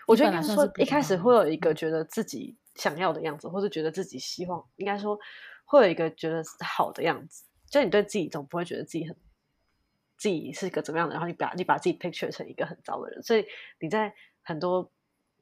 [0.07, 2.57] 我觉得应该说一开始会有一个觉得自己。
[2.75, 5.19] 想要的样子，或是觉得自己希望，应该说
[5.65, 7.45] 会有一个觉得好的样子。
[7.71, 9.17] 就你对自己总不会觉得自己很
[10.19, 13.23] 自己是一个怎么样的，然后你把你把自己 picture 成一个很糟的人。
[13.23, 13.47] 所以
[13.81, 14.85] 你在很多，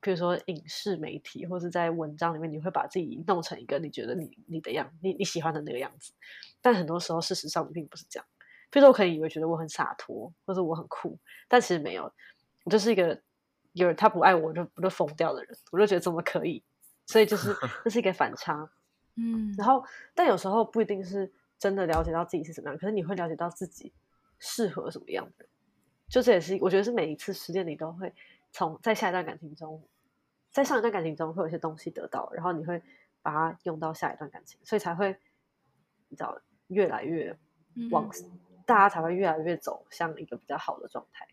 [0.00, 6.12] 比如说影视媒体或是在文章里面，你会把自己弄成一个你觉得你你的样，你你喜欢的那个样子。
[6.62, 8.26] 但很多时候，事实上并不是这样。
[8.70, 12.12] 比如说，我可能以为觉得我很洒脱，或者我很酷，但其实没有。
[12.64, 13.20] 我就是一个
[13.72, 15.58] 有人他不爱我，我就我就疯掉的人。
[15.72, 16.62] 我就觉得怎么可以？
[17.10, 18.70] 所以就是这是一个反差，
[19.16, 23.92] 嗯，然后但有时候不一定是真的了解到自己是怎么样，可是你会了解到自己
[24.38, 25.44] 适合什么样的，
[26.08, 28.14] 就这也是我觉得是每一次失恋你都会
[28.52, 29.82] 从在下一段感情中，
[30.52, 32.80] 在上一段感情中会有一些东西得到，然后你会
[33.22, 35.18] 把它用到下一段感情，所以才会
[36.08, 37.36] 你知道越来越
[37.90, 41.26] 往、嗯、大家才会越来越走向一个比较好的状态，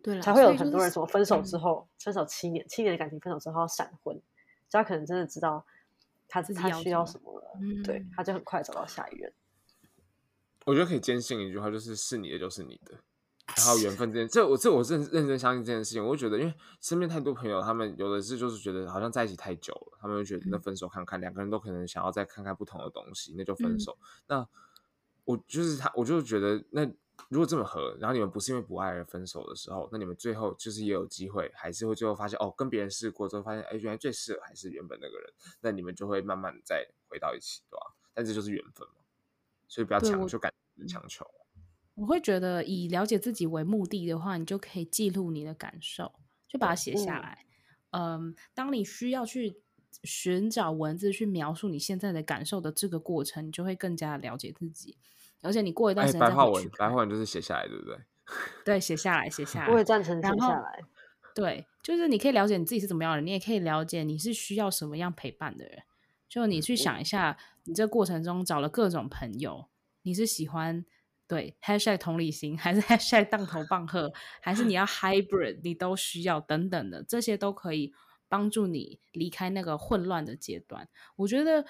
[0.00, 4.20] 对了，才会有很多人说分手之后、嗯、分手七年七年的感情分手之后闪婚。
[4.72, 5.64] 他可能真的知道
[6.28, 9.32] 他自己他需要什么了，嗯、对，他就很快找到下一任。
[10.64, 12.94] 我觉得可以坚信一句话，就是是你的就是你的，
[13.56, 16.04] 然后缘分这件，这我这我认认真相信这件事情。
[16.04, 23.98] 我就觉得，因为身边太多朋友，他们有的是就是觉得好像在一起太久了，他们就觉得那分手看看，两、嗯、个人都可能想要再看看不同的东西，那就分手。
[24.00, 24.48] 嗯、那
[25.24, 26.90] 我就是他，我就觉得那。
[27.28, 37.94] 如果这么合，然后你们不是因为不爱而分手的时候，那你们最后就是也有机会，还是会最后发现哦，跟别人试过之后发现，哎，原来最适合还是原本那个人，那你们就会慢慢再回到一起，对吧？
[38.14, 39.02] 但这就是缘分嘛，
[39.68, 40.52] 所以不要强求，感
[40.88, 41.26] 强求。
[41.94, 46.12] 我会觉得以了解自己为目的的话，你就可以记录你的感受。
[46.48, 47.46] 就把它写下来。
[47.92, 49.62] 嗯，嗯，当你需要去
[50.04, 54.98] 寻找文字去描述你现在的感受的这个过程，你就会更加了解自己。
[55.42, 57.98] 而且你过一段时间再回去，白话文，白话文就是写下来，对不对？
[58.64, 59.72] 对，写下来，写下来。
[59.72, 60.80] 我也赞成写下来。
[61.34, 65.82] 对，就是你可以了解你自己是怎么样的人，你也可以了解你是需要什么样陪伴的人。
[66.28, 69.68] 就你去想一下，你这过程中找了各种朋友，
[70.02, 70.84] 你是喜欢
[71.26, 77.92] 对 hashtag 同理心， 还是 hashtag 当头棒喝，还是你要 hybrid，你都需要等等的，这些都可以
[78.28, 80.88] 帮助你离开那个混乱的阶段。
[81.16, 81.66] 我觉得，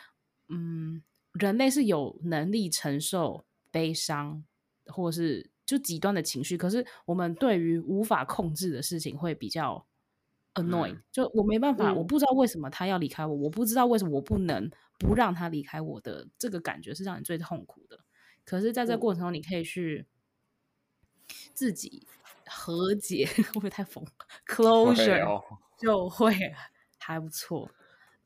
[0.48, 4.44] 嗯，人类是有能力承受悲伤，
[4.87, 5.50] 或是。
[5.64, 9.87] 就极端的情绪，可是我们对于无法控制的事情会比较
[10.54, 11.02] annoying，嗯。
[11.12, 17.98] 就我没办法，嗯，我不知道为什么他要离开我，我不知道为什么我不能不让他离开我的这个感觉是让你最痛苦的。
[18.44, 20.04] 可是，在这过程中，你可以去
[21.54, 22.06] 自己
[22.46, 24.04] 和解， 会不会太疯
[24.46, 25.42] ？Closure
[25.78, 26.35] 就会
[26.98, 27.70] 还不错。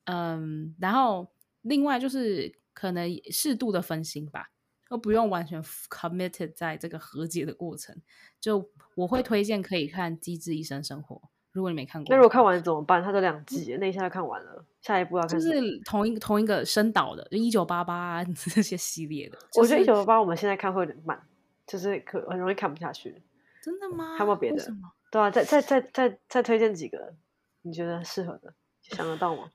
[0.05, 1.31] 嗯，然后
[1.61, 4.49] 另外就是可能适度的分心吧。
[4.89, 7.95] 都不用完全 committed 在这个和解的过程，
[8.39, 11.15] 就我会推荐可以看《机智医生生活》，
[11.51, 12.07] 如果你没看过。
[12.09, 13.03] 那如果看完怎么办？
[13.03, 15.39] 它这两季，那一下就看完了，下一步要看。
[15.39, 18.23] 就是同一同一个深导的，就一九八八
[18.53, 19.37] 这些系列的。
[19.51, 21.21] 就是、我觉得一九八八我们现在看会有点慢，
[21.65, 23.21] 就是可很容易看不下去。
[23.61, 24.13] 真的吗？
[24.17, 24.73] 还有没有别的？
[25.11, 27.13] 对啊，再再再再再推荐几个
[27.61, 29.51] 你觉得适合的，想得到吗？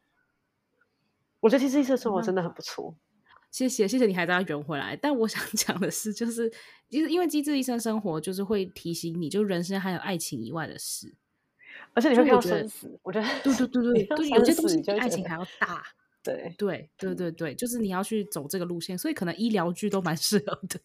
[1.41, 2.95] 我觉得《机智医生生活》真的很不错。
[3.53, 4.97] 谢谢，谢谢你还在圆回来。
[4.97, 6.51] 但我想 讲的是，就是
[6.89, 11.15] 其实因为机智医生生活，就是会提醒你，就人生还有爱情以外的事，
[11.95, 12.99] 而且你会看到生死。
[13.03, 15.85] 我觉得，对对对 对对，有些东西比爱情还要大。
[16.25, 20.81] 对对对对对，就是你要去走这个路线，所以可能医疗剧都蛮适合的，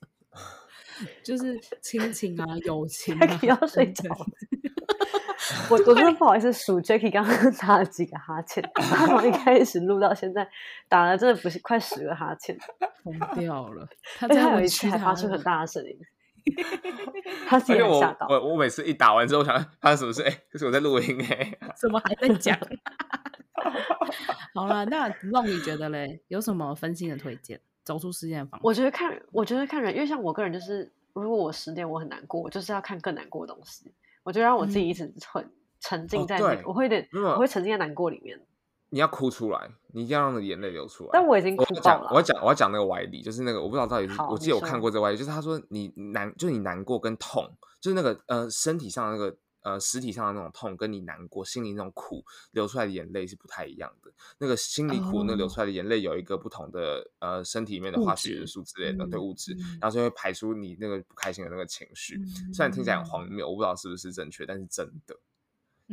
[1.24, 4.04] 就是亲情啊、友情啊，要睡着。
[5.70, 10.48] 我我真的不好意思数 Jacky 刚刚打了几个哈欠， 他从一开始录到现在
[10.90, 12.58] 打了真的不是快十个哈欠，
[13.04, 13.88] 疯掉了。
[14.18, 15.98] 他最后有一次还发出很大的声音，
[17.48, 18.28] 他自己也吓到。
[18.30, 20.24] 我我每次一打完之后，想发生什么事？
[20.24, 22.58] 哎、欸，可是我在录音哎、欸，怎么还在讲？
[24.54, 27.60] 好了，那让你觉得嘞，有什么分心的推荐？
[27.84, 28.62] 走出失恋的方法？
[28.64, 33.94] 我觉得看，我觉得看人，因为像我个人就是，如果我失恋我很难过，我就是要看更难过的东西。
[34.28, 38.38] 我就让我自己一直沉沉浸在那个，我会有点，我会沉浸在难过里面。
[38.90, 41.12] 你要哭出来，你一定要让眼泪流出来。
[41.14, 42.10] 但我已经哭爆了。
[42.12, 49.34] 我要讲，我要讲那个歪理，就是那个我不知道到底是，我记得我看过这个歪理，就是他说你难，就是你难过跟痛，就是那个呃身体上的那个。
[49.68, 54.10] 呃，实体上的那种痛，跟你难过，心里那种苦流出来的眼泪是不太一样的。
[54.38, 62.16] 那个心里苦，那流出来的眼泪有一个不同的呃身体里面的化学元素之类的对物质，然后就会排出你那个不开心的那个情绪。
[62.16, 65.20] 嗯、虽然听起来很荒谬，我不知道是不是正确，但是真的。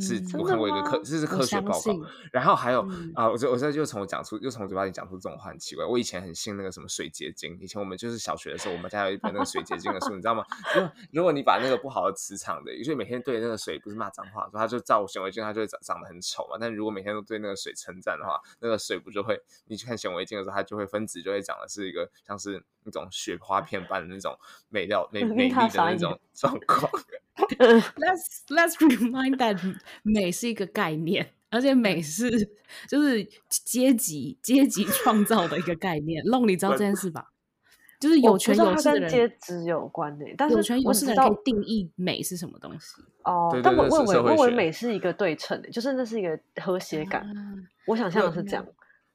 [0.01, 1.93] 是我看过一个科，这是科学报告。
[2.33, 5.85] 然后还有啊，我这我在就从我讲出，又从我嘴巴里讲出这种话很奇怪。
[5.85, 10.45] 我以前很信那个什么水结晶，以前我们就是小学的时候，我们家有一本那个水结晶的书，你知道吗？
[10.75, 10.93] 如果
[11.25, 16.59] 如果你把那个不好的磁场的，所以每天对那个水不是骂脏话，说它就照显微镜，它就会长长得很丑嘛。
[16.61, 19.41] 但如果每天都对那个水称赞的话，那个水不就会？
[19.69, 24.37] 你去看显微镜的时候，它就会分子就会长得是一个像是那种雪花片般的那种
[24.69, 26.91] 美料美 美丽的那种状况。
[27.59, 29.59] Let's let's remind that
[30.03, 32.31] 美是一个概念，而且美是
[32.89, 36.25] 就是阶级阶级创造的一个概念。
[36.27, 37.33] 弄你知道这件事吧？
[37.99, 43.03] 就是有权有势的人阶级有关的，但是有权有势的人可以定义美是什么东西。
[43.25, 47.23] 哦，但我认为我认为美是一个对称的，就是那是一个和谐感。
[47.35, 48.65] 嗯、我想象的是这样。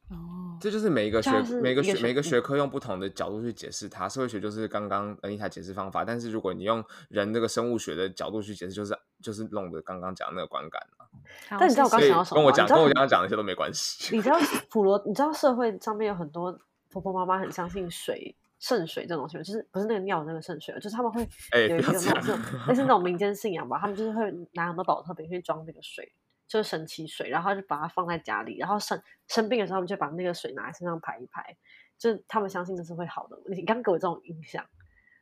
[0.10, 4.10] 哦，这就是每一个学每个学每个学科用不同的角度去解释它。
[4.10, 11.06] 社会学就是刚刚恩一台解释方法，但是如果你用人这个生物学的角度去解释，就是就是弄的刚刚讲的那个观感嘛。
[11.50, 12.42] 但你知道我刚想要什么？
[12.42, 14.16] 跟我讲跟我刚刚讲那些都没关系。
[14.16, 14.38] 你知道
[14.70, 15.02] 普罗？
[15.06, 21.22] 你知道社会上面有很多婆婆妈妈很相信水圣水这种东西，就是不是那个尿那个圣水，就是他们会
[21.54, 26.12] 有一个那种类似那种民间信仰吧，他们就是会拿很多宝特瓶去装那个水。
[26.50, 31.56] 就是神奇水，然后就把它放在家里，然后生生病的时候，他们就把那个水拿在身上排一排，
[31.98, 33.38] 就他们相信这是会好的。
[33.46, 34.66] 你刚给我这种印象，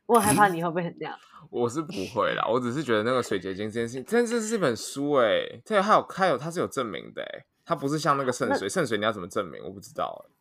[0.05, 1.13] 我很害怕你会不会很这样？
[1.51, 9.61] 我是不会啦，我只是觉得那个水结晶这件事情，真这是一本书哎、欸，这还有还有它是有证明的哎、欸，它不是像那个圣水，圣水你要怎么证明？
[9.63, 10.33] 我不知道哎、欸。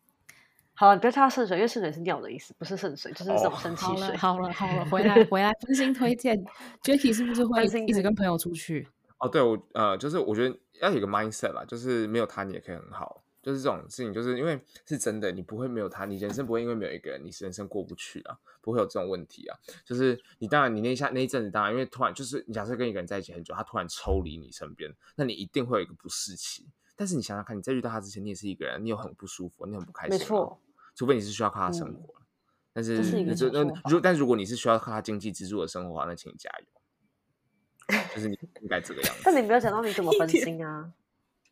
[0.78, 4.08] 好了，别叫它圣水，因为圣水是尿的意思，不是圣水，就是这种神奇水。
[4.08, 6.38] 哦、好了好了，好了， 回来回来，真心推荐。
[6.84, 8.86] Jacky 是不是会一直跟朋友出去？
[9.18, 19.56] 哦，对，我呃，就是我觉得要有一个 mindset 啦，就是没有他你也可以很好，就是这种事情，就是因为是真的，你不会没有他，你人生不会因为没有一个人，你人生过不去啊，不会有这种问题啊。
[19.84, 26.66] 就是你当然，你那一下那一阵子，当然因为突然就是你假设跟一个人在一起很久，他突然抽离你身边，那你一定会有一个不适期。
[26.94, 30.60] 但是你想想看，你在遇到他之前，你也是一个人，你有很不舒服，你很不开心，没错。
[30.94, 32.24] 除非你是需要靠他生活，嗯、
[32.72, 36.75] 但是那就那如但如果你是需要靠他经济支柱的生活的话，那请你加油。
[38.14, 39.22] 就是你应该这个样子。
[39.24, 40.92] 但你没有想到你怎么分心啊？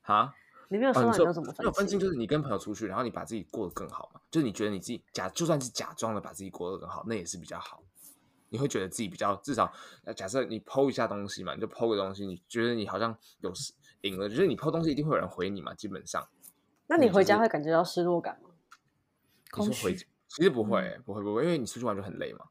[0.02, 0.34] 啊？
[0.68, 4.20] 你没有说到你要怎么分分心就是你跟朋友出去，然后你把自己过得更好嘛。
[4.30, 7.82] 就是你觉得你自己假，就算是假装的把自己过得更好，那也是比较好。
[8.48, 9.72] 你会觉得自己比较至少，
[10.16, 13.52] 假设你 PO 一下东西嘛，你就 PO 个东西，你觉得你好像有
[14.02, 16.26] 赢了，就是你 PO 东西一定会有人回你嘛，基本上。
[16.86, 18.50] 那你回家会感觉到失落感吗？
[19.58, 22.46] 你说回，其实不会、欸，不会，不会，因为你出去玩就很累嘛。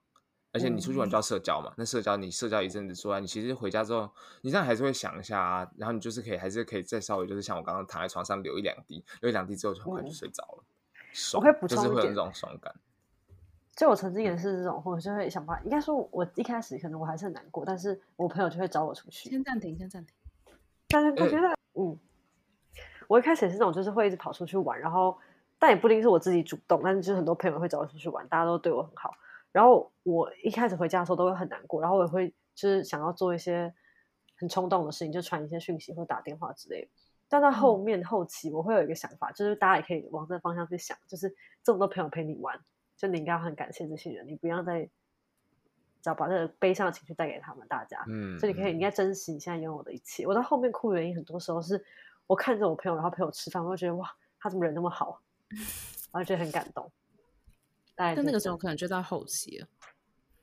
[0.54, 4.10] 而且你出去玩就要社交嘛，那社交你社交一阵子出来，你其实回家之后，
[4.42, 10.64] 你这样还是会想一下啊，然后你就是可以还是可以再稍微就是像我刚刚躺在床上流一两滴，流一两滴之后就很快就睡着了。
[11.34, 12.74] 我可以补充一点，就是会有那种爽感。
[13.76, 19.32] 就我曾经也是这种，或者就会想办法，应该说我一开始可能我还是很难过，但是我朋友就会找我出去。
[19.32, 20.14] 先暂停，先暂停。
[20.90, 21.98] 但是我觉得，欸、嗯，
[23.08, 25.18] 我一开始也是这种，就是会一直跑出去玩，然后
[25.58, 29.16] 但也不一定是我自己主动，但是就是很多朋友会找我出去玩，大家都对我很好。
[29.54, 33.74] 然后我一开始回家的时候都会很难过，然后我也会就是想要做一些
[34.36, 36.90] 很冲动的事情，就传一些讯息或打电话之类的。
[37.30, 42.60] 但到后面后期，我会有一个想法，就是大家也可以往这个方向去想，就是这么多朋友陪你玩，
[42.98, 48.04] 就你应该要很感谢这些人，你不要再只要把这个悲伤的情绪带给他们大家。
[48.08, 50.28] 嗯，所以你可以应该珍惜你现在拥有的一切。
[50.28, 51.84] 我到后面哭的原因，很多时候是
[52.28, 56.92] 我看着我朋友，然后陪我吃饭，我就觉得哇，他怎么人那么好，然后觉得很感动。
[58.16, 59.68] 但那个时候可能就到后期了，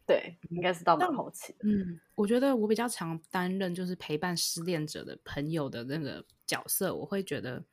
[0.07, 1.55] 对，应该是到蛮后期。
[1.61, 7.65] 嗯，我觉得我比较常担任就是陪伴失恋者的朋友的那个角色，我会觉得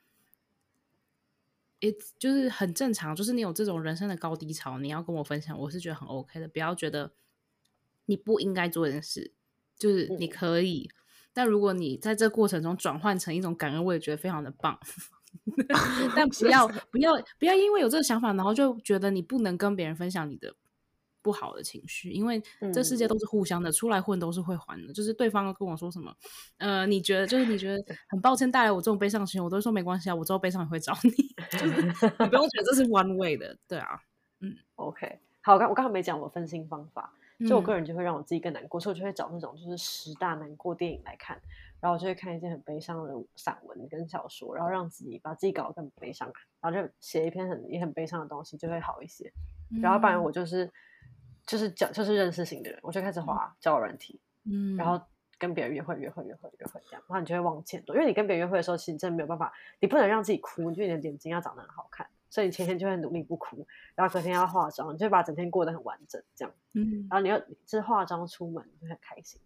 [1.80, 6.47] ，it's 就是很正常，就是你有这种人生的高低潮，你要跟我分享，我是觉得很 OK 的。
[6.47, 7.13] 不要觉得
[8.06, 9.34] 你不应该做这件事，
[9.76, 10.95] 就是你可以，嗯、
[11.34, 14.80] 但如果你在这过程中转换成一种感恩，我也觉得非常的棒。
[16.15, 20.54] 但不要不要不要因为有这个想法，然后就觉得你不能跟别人分享你的
[21.21, 22.41] 不好的情绪，因为
[22.73, 24.93] 这世界都是互相的，出来混都是会还的。
[24.93, 26.13] 就是对方跟我说什么，
[26.58, 31.12] 呃，你觉得就是你觉得很抱歉带来我这种悲伤情绪，我都会说没关系啊，我之后悲伤也会找你，
[31.52, 34.00] 就是你不用觉得这是 one way 的，对啊，
[34.39, 37.13] 嗯，OK，好，我刚我刚才没讲我分心方法，
[37.45, 41.39] 就我个人就会让我自己更难过，所以我就会找那种就是十大难过电影来看。
[41.80, 46.28] 然后我就会看一些很悲伤的散文跟小说，然后让自己把自己搞得更悲伤，
[46.60, 49.32] 然后就写一篇很也很悲伤的东西，就会好一些。
[49.69, 50.67] 嗯、然后不然我就是
[51.45, 55.00] 就是讲就是认识型的人，我就开始滑交友软体，嗯，然后
[55.38, 69.39] 跟别人约会约会约会约会这样，然后你就会往前走，因为你跟别人约会的时候，其实你真的没有办法，你不能让自己哭，就你的眼睛要长得很好看，所以你前天就会努力不哭，然后隔天要化妆，你就把整天过得很完整这样，嗯，然后你又就是化妆出门就很开心。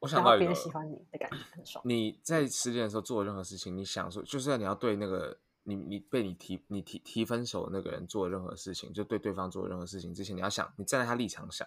[0.00, 1.82] 我想到别人喜欢你的感觉很爽。
[1.86, 11.66] 你在失恋的时候做的任何事情，你想说，就是你要对那个你你被你提你提提分手的那个人做的任何事情，就对对方做的任何事情之前，你要想，你站在他立场想，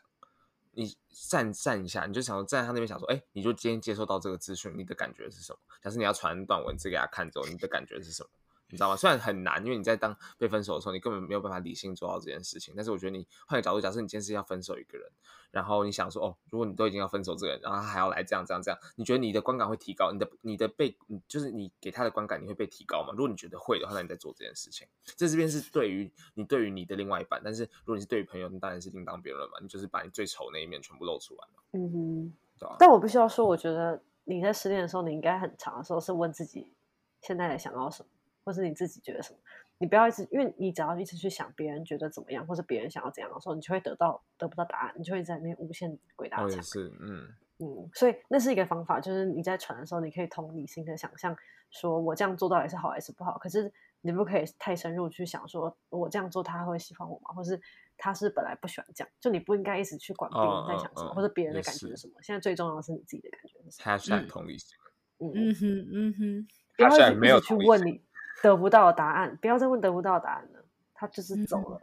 [0.73, 5.58] 你站站一下，你就想说站在他那边想说，哎，你就今天接收到这个资讯，你的感觉是什么？
[5.82, 8.30] 假设你要传段文字给他看之后，你的感觉是什么？
[8.70, 8.96] 你知道吗？
[8.96, 12.74] 虽然很难，因为你在当被分手的时候，你根本没有办法理性做到这件事情。
[12.76, 15.10] 但是我觉得你换个角度，假设你今天是要分手一个人，
[15.52, 20.12] 然后你想说，哦，如果你都已经要分手这个人，然后他还要来这样这样这样，你觉得你的观感会提高？
[20.12, 23.14] 你的你的被，就是你给他的观感，你会被提高吗？
[23.14, 24.86] 如果你觉得会的话，那你在做这件事情。
[25.16, 29.58] 这这边是对于你对于你的另外一半，但是如果你是对于朋友，那当然是另当别论嘛。
[29.62, 31.64] 你就是把你最丑那一面全部露出来嘛。
[31.72, 32.76] 嗯哼，对啊？
[32.80, 36.74] 但我必须要说，我觉得你在失恋的时候，你应该很长的时候是问自己，
[37.22, 38.10] 现在在想要什么。
[38.48, 39.40] 或是你自己觉得什么，
[39.78, 46.64] 你不要一直，因为你只要一直去想别人觉得怎么样，或是别人想要怎样的时候，你就会得到得不到答案，你就会在那边无限鬼打墙。
[46.64, 47.28] 是，嗯
[47.60, 51.36] 嗯，所以那是一个方法，就是你在传的时候，你可以同理心的想象，
[51.72, 53.38] 说我这样做到底是好还是不好。
[53.38, 57.36] 可是你不可以太深入去想，说我这样做他会喜欢我吗？
[57.36, 57.60] 或是
[57.98, 62.14] 他是本来不喜欢这样，就你不应该一直去管别人在想什么，哦、或者别人的感觉是什么。
[62.22, 63.98] 现在最重要的是你自己的感觉是什么。
[63.98, 64.78] Hashtag 同理心。
[65.20, 68.00] 嗯嗯哼嗯哼，不要一直去问你。
[68.41, 70.63] 得不到的答案，不要再问得不到的答案了。
[70.93, 71.82] 他就是走了，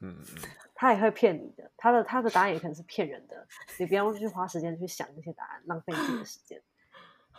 [0.00, 0.42] 嗯嗯，
[0.74, 3.46] 他也会骗你的，他的他的答案也可能是骗人的。
[3.78, 6.60] 你不要去花时间去想那些答案，浪费自己的时间。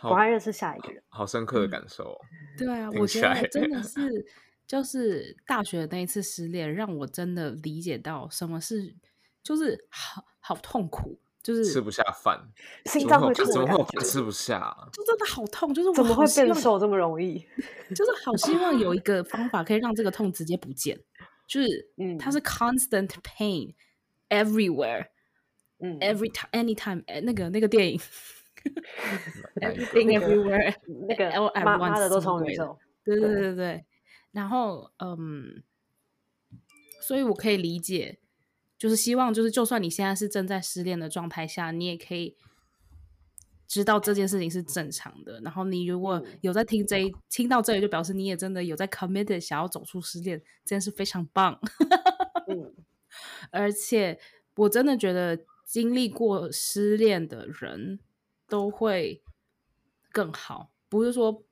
[0.04, 2.18] 我还认识下一个人，好深刻的感受。
[2.30, 4.24] 嗯、对啊，我觉得真的 是，
[4.64, 8.94] 就是大学那一次失恋，让我真的理解到什么是，
[9.42, 11.18] 就是好好痛苦。
[11.48, 12.38] 就是吃不下饭，
[12.84, 14.76] 心脏会怎么会吃不下？
[14.92, 17.38] 就真的好痛，就是 我怎么会变瘦这么容易？
[17.96, 21.00] 就是好希望有一个方法可以让这个痛直接不见，
[21.46, 23.72] 就是嗯，它是 constant pain
[24.28, 25.06] everywhere，
[25.78, 27.98] 嗯，every time anytime，那个那个电影。
[29.54, 30.74] Everything everywhere，
[31.08, 31.30] 那个
[31.64, 33.84] 妈妈的多重宇宙，对对对对。
[34.32, 35.62] 然后，嗯，
[37.00, 38.18] 所以我可以理解，
[38.78, 42.36] 就是希望，就是就算你现在是正在失恋的状态下，你也可以
[43.66, 45.40] 知道这件事情是正常的。
[45.40, 51.60] 然后，你如果有在听这一，听到这里，就表示你也真的有在 committed 想要走出失恋，这件事非常棒。
[52.46, 52.72] 嗯，
[53.50, 54.18] 而且
[54.56, 57.98] 我真的觉得经历过失恋的人。
[58.50, 59.22] 都会
[60.10, 61.44] 更好，不是说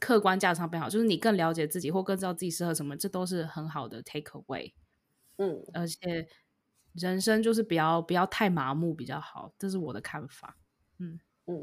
[0.00, 4.72] 客观价值上变好，就是你更了解自己，或更知道自己适合什么，这都是很好的 take away。
[5.38, 6.26] 嗯，而且
[6.94, 10.56] 人生就是不要不要太麻木比较好，这是我的看法。
[10.98, 11.62] 嗯嗯，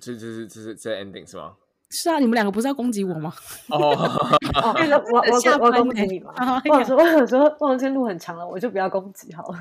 [0.00, 1.56] 这这是这是这 ending 是吗？
[1.90, 3.32] 是啊，你们两个不是要攻击我吗？
[3.68, 4.68] 哦，我
[5.12, 6.32] 我我我攻击你吗？
[6.68, 9.58] 我说我说我今天路很长了，我就不要攻击好了。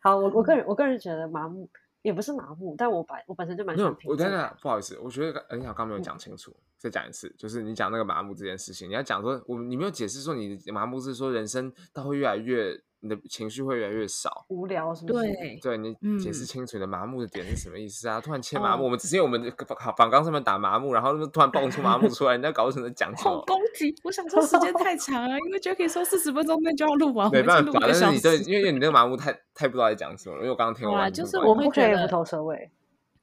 [0.00, 1.68] 好，我我个人我个人觉得麻木。
[2.02, 3.96] 也不是麻木，但我本我本身就蛮喜欢。
[4.04, 12.80] 我等等，不好意思，我觉得很好刚没有讲清楚，嗯、再讲一次，就是你讲那个麻木这件事情，你要讲说，我你没有解释说你麻木是说人生它会越来越。
[13.02, 15.24] 你的情绪会越来越少，无聊是不是？
[15.24, 18.18] 对，对你解释清楚你的麻木的点是什么意思啊？
[18.18, 19.52] 嗯、突然切麻木，哦、我们只是因为我们
[19.96, 23.30] 访纲上面打麻木，然后突然蹦出麻木出来，你在搞什么讲什么？
[23.30, 23.94] 好 攻击！
[24.04, 27.78] 我想说时间太长了，因为 Jacky 说四十分钟内就要录完，没办法。
[27.80, 32.70] 但是你对，因为你那个麻木太太不知道在讲什么了，因为我刚刚听完，就是我会觉得不头蛇尾，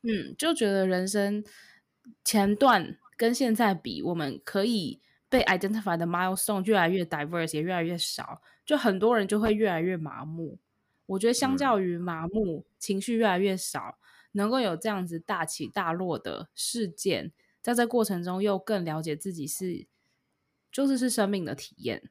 [0.01, 1.43] 嗯，就觉得人生
[2.23, 4.99] 前段跟现在比，我们可以
[5.29, 8.41] 被 identify 的 milestone 越来越 diverse，也越来越少。
[8.67, 10.57] 就很多人就会越来越麻木，
[11.05, 13.97] 我觉得相较于麻木，嗯、情绪越来越少，
[14.33, 19.87] 能够有这样子大起大落的事件，在这过程中又更了解自己是，
[20.69, 22.09] 就是是生命的体验。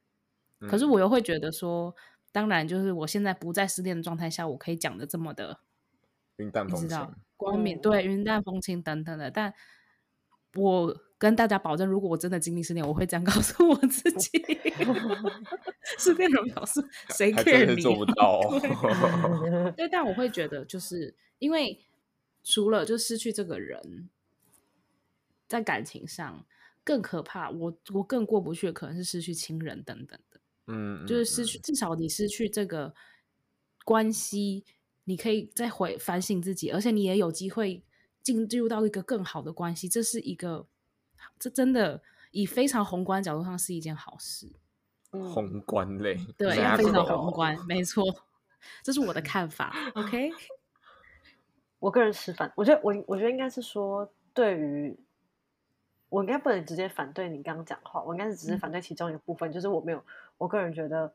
[0.61, 1.94] 嗯、可是我又会觉得说，
[2.32, 5.61] 当然就是我现在不在失恋的状态下，我可以讲的这么的
[6.36, 9.52] 云淡风轻、光明，对，云淡风轻等等的，但
[10.54, 11.05] 我。
[11.19, 14.31] 跟大家保证，如果我真的经历失恋，我会这样告诉我自己。
[15.99, 16.87] 失恋人表示
[17.17, 17.81] 谁 care 你？
[17.81, 19.73] 做不到、 哦。
[19.75, 21.81] 对，但我会觉得，就是因为
[22.45, 24.11] 除了就失去这个人，
[25.49, 26.45] 在感情上
[26.85, 30.41] 更可怕，我我更过不去可能是失去亲人等等的。
[30.67, 32.95] 嗯，就是失去，至少你失去这个
[33.87, 34.64] 关系，
[35.05, 37.83] 你可以再回反省自己，而且你也有机会
[38.23, 40.67] 进入到一个更好的关系，这是一个。
[41.39, 44.51] 这真的以非常宏观角度上是一件好事。
[45.12, 48.05] 宏观类，对，非常宏观，没错，
[48.83, 49.75] 这是我的看法。
[49.95, 50.31] OK，
[51.79, 54.95] 我个人持反，我觉得我我觉得应该是说，对于
[56.11, 60.05] 我应该不能直接反对你刚刚讲的话，我应该是只是反对其中一个部分，嗯、就是我没有，
[60.37, 61.14] 我个人觉得，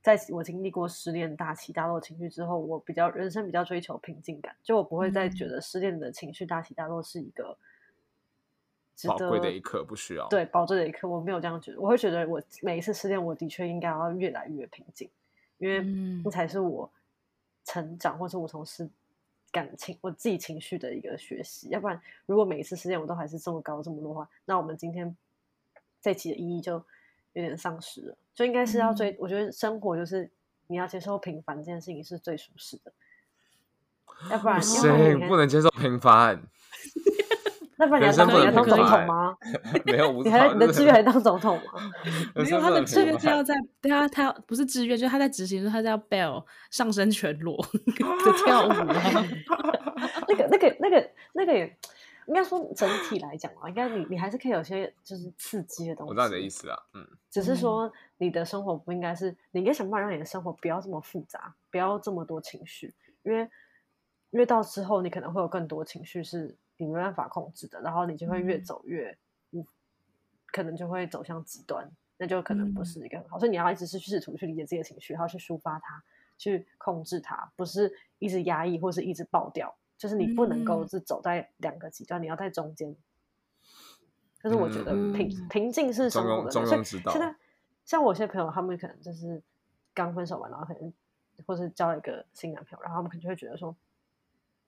[0.00, 7.58] 在我经历过失恋大起大落情绪之后，我比较人生比较追求平静感，就我不会再觉得失恋的情绪大起大落是一个。
[9.06, 11.80] 宝贵的一刻不需要对宝贵的一刻，我没有这样觉得。
[11.80, 15.10] 我会觉得，我每一次失恋，我的确应该要越来越平静，
[15.58, 15.82] 因为
[16.24, 16.90] 那才是我
[17.64, 18.88] 成长，或是我从事
[19.50, 21.68] 感情、我自己情绪的一个学习。
[21.70, 25.16] 要不然，如果每一次失恋我都还是这么高这么的话，那我们今天
[26.00, 26.74] 这期的意义就
[27.32, 28.16] 有点丧失了。
[28.34, 30.30] 就应该是要追，嗯、我觉得生活就是
[30.66, 32.92] 你要接受平凡这件事情是最舒适的。
[34.30, 36.42] 要不然，不行，不能接受平凡。
[37.78, 39.36] 那不然你要当你要 当总统吗？
[39.84, 41.72] 没有，你还你的志愿还当总统吗？
[42.34, 48.68] 没有，他的志愿是要在对啊，他要不是志愿，就是他在执行，他是要 Bell 上身全裸的跳舞。
[50.28, 51.76] 那个、那个、那个、那个也
[52.26, 56.10] 应该说整体来讲啊，应该你你还是可以有些就是刺激的东西。
[56.10, 62.94] 我知道你的意思啊，嗯，只是说你的生活不应该是，你应该想办法让你的生活不要这么复杂，不要这么多情绪，
[63.24, 63.40] 因为
[64.30, 66.56] 因为到之后你可能会有更多情绪是。
[66.76, 69.16] 你没办法控制的，然后你就会越走越，
[69.52, 69.64] 嗯，
[70.46, 73.38] 可能就会走向极端，那就可能不是一个很好。
[73.38, 76.02] 嗯、所以你要一直是试图去理解自己的情绪，然后去抒发它，
[76.36, 82.96] 去控制它，不是一直压抑或是一直爆掉，就是你不能够是走在两个极端，嗯、你要在中间。
[84.42, 87.34] 但是我觉得平、嗯、平静是生活的，所以现在
[87.84, 89.40] 像我一些朋友，他们可能就是
[89.94, 90.92] 刚分手完，然后可能
[91.46, 93.76] 或是交了一个新男朋友，然后他们可能就会觉得说。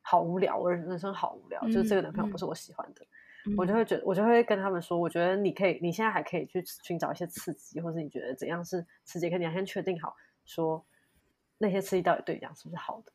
[0.08, 3.04] 好无聊，我人生好无聊，嗯、就是这个男朋友不是我喜欢的，
[3.46, 10.86] 嗯、我就会觉得，我就会跟他们说，我觉得你可以，你现在还可以去寻找一些刺激，或是你觉得怎样是刺激，可你要先确定好，说
[11.58, 13.10] 那些刺激到底对你讲是不是好的，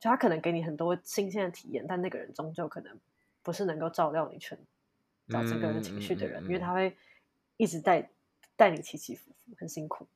[0.00, 2.98] 就他可能给你很多新鲜的体验，但那个人终究可能
[3.42, 4.58] 不是能够照料你全
[5.28, 6.96] 找整个人情绪的人，因为他会
[7.58, 8.08] 一直带
[8.56, 10.06] 带你起起伏伏，很辛苦。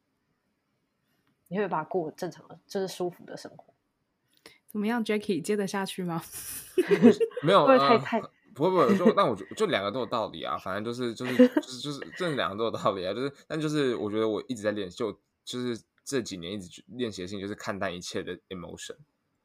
[1.48, 3.74] 你会把它过正常的，就是舒服的生活。
[4.70, 6.22] 怎么样，Jacky 接得下去吗？
[7.42, 8.20] 没有， 会太太
[8.54, 10.56] 不会不会，就但我就就两个都有道理啊。
[10.56, 13.12] 反正就是就是就是就是这两个都有道理啊。
[13.12, 15.12] 就是但就是我觉得我一直在练，就
[15.44, 18.96] 就是这几年一直练习的事情，就是看淡一切的 emotion。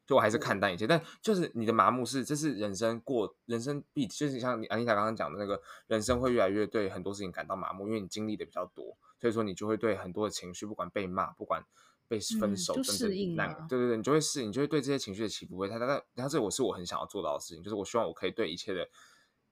[0.05, 11.65] 就我还是看淡一切，但就是你的麻木是，这是人生过人生必，就是像你安妮塔刚刚讲的那个，人生会越来越对很多事情感到麻木，因为你经历的比较多，所以说你就会对很多的情绪，不管被骂，不管
[12.07, 15.85] 被分手，甚至难，对对对，你就会适应，你就会对这些情绪的起伏会太大。
[15.87, 18.89] 但但这我是我很想要做到的事情，就是我希望我可以对一切的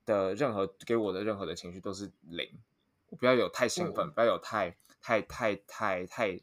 [0.04, 2.48] 的任何给我的任何的情绪都是零，
[3.08, 6.40] 我不要有太兴奋，不要有太太太太太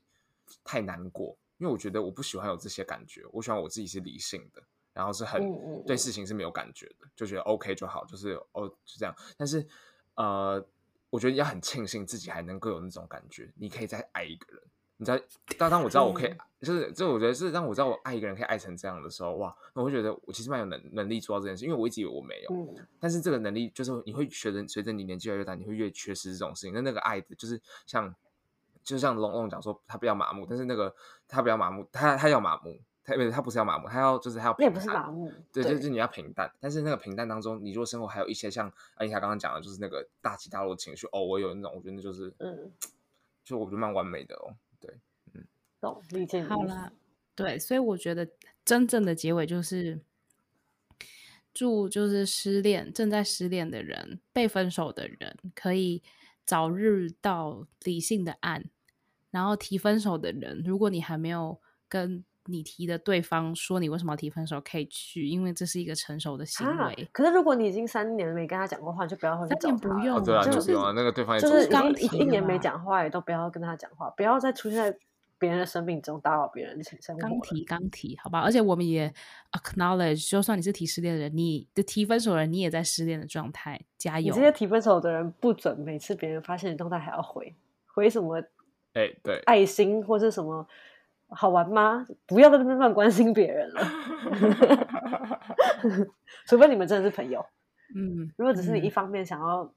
[0.63, 1.37] 太难过。
[1.57, 9.15] 因为我觉得我不喜欢有这些感觉，我喜欢我自己是理性的，然后是很对事情是没有感觉的，就觉得 OK 就好，就是哦就这样。
[9.37, 9.63] 但是
[10.15, 10.65] 呃，
[11.11, 14.63] 我觉得要很庆幸自己还能够有那种感觉，你可以再爱一个人。
[15.01, 15.17] 你知道，
[15.57, 26.73] 当当我知道我可以，就是这我觉得是当我知道我爱一个人可以爱成这样的时候，哇，那我会觉得我其实蛮有能能力做到这件事，因为我一直以为我没有，但是这个能力就是你会随着随着你年纪越来越大，你会越缺失这种事情。
[26.75, 28.13] 那那个爱的就是像。
[28.83, 30.91] 就像龙龙讲说，他不要麻木，但是那个
[31.27, 36.51] 他不要麻木，他他要麻木，他不是他不是要麻木，他要就是他要平淡，也不是麻木，对，对就是你要平淡。
[36.59, 42.71] 但是那个平淡当中，你如果生活还有一些像安妮塔刚刚讲的，就是那个大起大落的情绪，哦，我有那种，我觉得那就是，嗯，
[43.43, 44.49] 就我觉得蛮完美的哦，
[44.81, 44.99] 对，
[45.33, 45.47] 嗯，
[45.79, 46.43] 懂理解。
[46.43, 46.91] 好啦，
[47.35, 48.27] 对，所以我觉得
[48.65, 50.01] 真正的结尾就是，
[51.53, 56.03] 祝就是失恋正在失恋的人，被分手的人可以。
[56.43, 58.65] 早日到理性的岸，
[59.29, 66.73] 然后提分手的人，如果你还没有跟你提的对方说你为什么要提分手，可以去，因为这是一个成熟的行为。
[66.73, 69.77] 啊、可是如果你已经三年没跟他讲过话，就不要回去找他。
[69.77, 71.67] 不用，哦、对啊，就是那个对方也就是
[71.99, 74.97] 一一年没讲话，也都不要跟他讲话，不要再出现在。
[75.39, 79.11] 别人的生命中打扰别人的生活，刚提刚提，好吧，而且我们也
[79.53, 84.27] acknowledge，就算你是提失恋的人，你的提分手的人，你也在失恋的状态，加油！
[84.27, 87.55] 你这些提分手的人不准每次别人发现你动态还要回
[87.87, 88.37] 回什么？
[88.93, 90.67] 哎、欸，对，爱心或者什么
[91.31, 92.05] 好玩吗？
[92.27, 93.81] 不要在那边乱关心别人了，
[96.45, 97.45] 除非你们真的是朋友。
[97.95, 99.73] 嗯，如果只是你一方面想要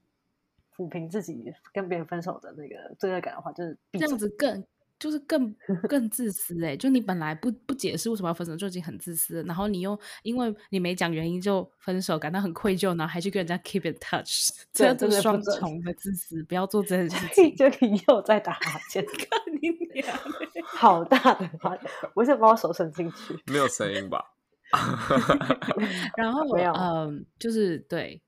[0.77, 4.65] 抚平自己跟别人分手的那个罪恶感的话，就是这样子更。
[5.05, 5.55] 就是更
[5.87, 17.55] 更自私哎、欸，就你本来不不解释为什么要分手就已经很自私，然后你又因为你没讲原因就分手，感到很愧疚，然后还去跟人家 keep in touch， 这样子双重的自私，不要做这件事 情。
[17.55, 19.69] 就你又在打哈欠， 看你
[20.01, 20.19] 俩
[20.65, 24.33] 好大的哈欠，我想把我手伸进去，没有声音吧？
[26.17, 28.23] 然后没有，嗯，就是对，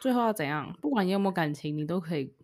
[0.00, 0.76] 最后要怎样？
[0.80, 2.34] 不管你有没有感情，你都可以。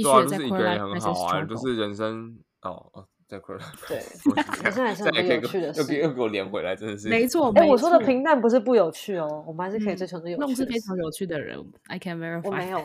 [0.00, 3.96] 对啊，就是一个人很好玩，就是人生哦哦，再快乐，对，
[4.62, 7.50] 人生还是很有趣的，又给又给我连回来，真的是没错。
[7.56, 10.40] 哎，我说的平淡不是不有趣哦，我们还是可以追求那有趣。
[10.40, 12.46] 弄是非常有趣的人，I can verify。
[12.46, 12.80] 我没有，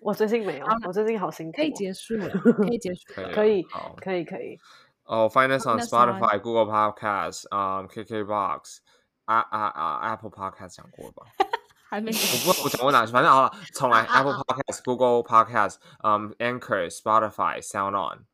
[0.00, 1.56] 我最近没有，我最近好辛苦。
[1.56, 3.00] 可以结束了，可以结束，
[3.32, 3.62] 可以，
[4.02, 4.58] 可以，可以。
[5.04, 8.78] 哦，Find us on Spotify、Google Podcasts、um KKBox、
[9.26, 11.22] 啊啊啊 Apple Podcast 讲过了吧？
[11.94, 14.02] 还没，我不我讲过哪去，反正好了，重来。
[14.02, 18.24] Apple Podcast、Google Podcast、嗯 Anchor、Spotify、Sound On、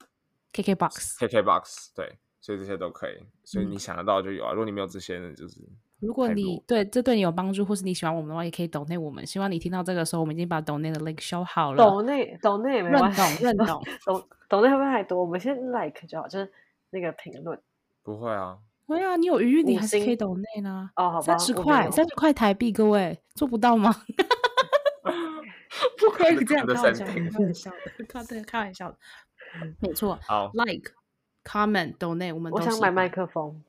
[0.54, 4.52] KKBox、KKBox，对，所以这些都可以，所以你想得到就有啊。
[4.52, 5.60] 如果你没有这些呢，就是
[5.98, 9.26] 如果你对这对你有帮助，或是你喜欢我们的话，也可以 donate 我们。
[9.26, 11.84] 希望你听到这个时候，我们已经把 donate 的 link 修好了。
[11.84, 15.20] donate donate 也没关系，认同认同，donate 会不会太多？
[15.20, 16.50] 我们先 like 就好，就是
[16.88, 17.60] 那个评论。
[18.02, 18.56] 不会啊。
[18.90, 20.90] 对啊，你有余裕，你还是可以抖内呢。
[20.96, 23.94] 哦，好吧，三十块，三十块台币，各位做不到吗？
[25.96, 28.96] 不可以这样开玩笑，开玩笑的，开开玩笑的，
[29.78, 30.18] 没错。
[30.26, 30.90] 好，like
[31.44, 33.62] comment 抖内，我们我想买麦克风。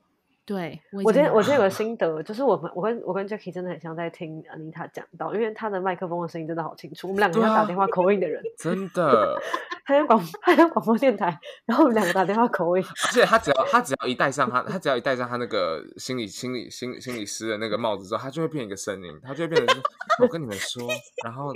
[0.52, 7.08] 对，我今天我今天有个心得，就是我们我跟我跟 Jacky 真的很像在听 Anita 讲到，因为他的麦克风的声音真的好清楚。
[7.08, 9.40] 我们两个要打电话 call in 的人，真的。
[9.86, 12.84] 他像广他像广播电台，然后我们两个打电话 call in。
[12.84, 19.82] 而且他只要他只要一戴上他他只要一戴上他那个心理心理心心理师的那个帽子之后，他就会变一个声音，他就会变成是
[20.22, 20.86] 我跟你们说，
[21.24, 21.50] 然后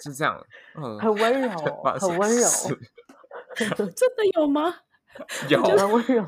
[0.00, 0.38] 是这样，
[0.76, 1.58] 嗯，很温柔，
[1.98, 2.46] 很温柔。
[3.56, 4.74] 真的有吗？
[5.48, 6.24] 有，很温柔。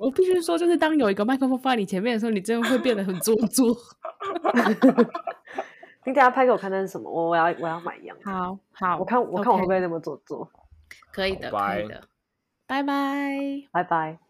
[0.00, 3.76] 我必须说，就是当有一个麦克风放在你前面的时候，你真的会变得很做作。
[6.06, 7.10] 你等下拍给我看那是什么？
[7.10, 8.16] 我我要我要买一样。
[8.24, 10.50] 好好，我看我看我会不会那么做作？
[11.12, 12.02] 可以的，可以的。
[12.66, 13.36] 拜拜，
[13.72, 14.29] 拜拜。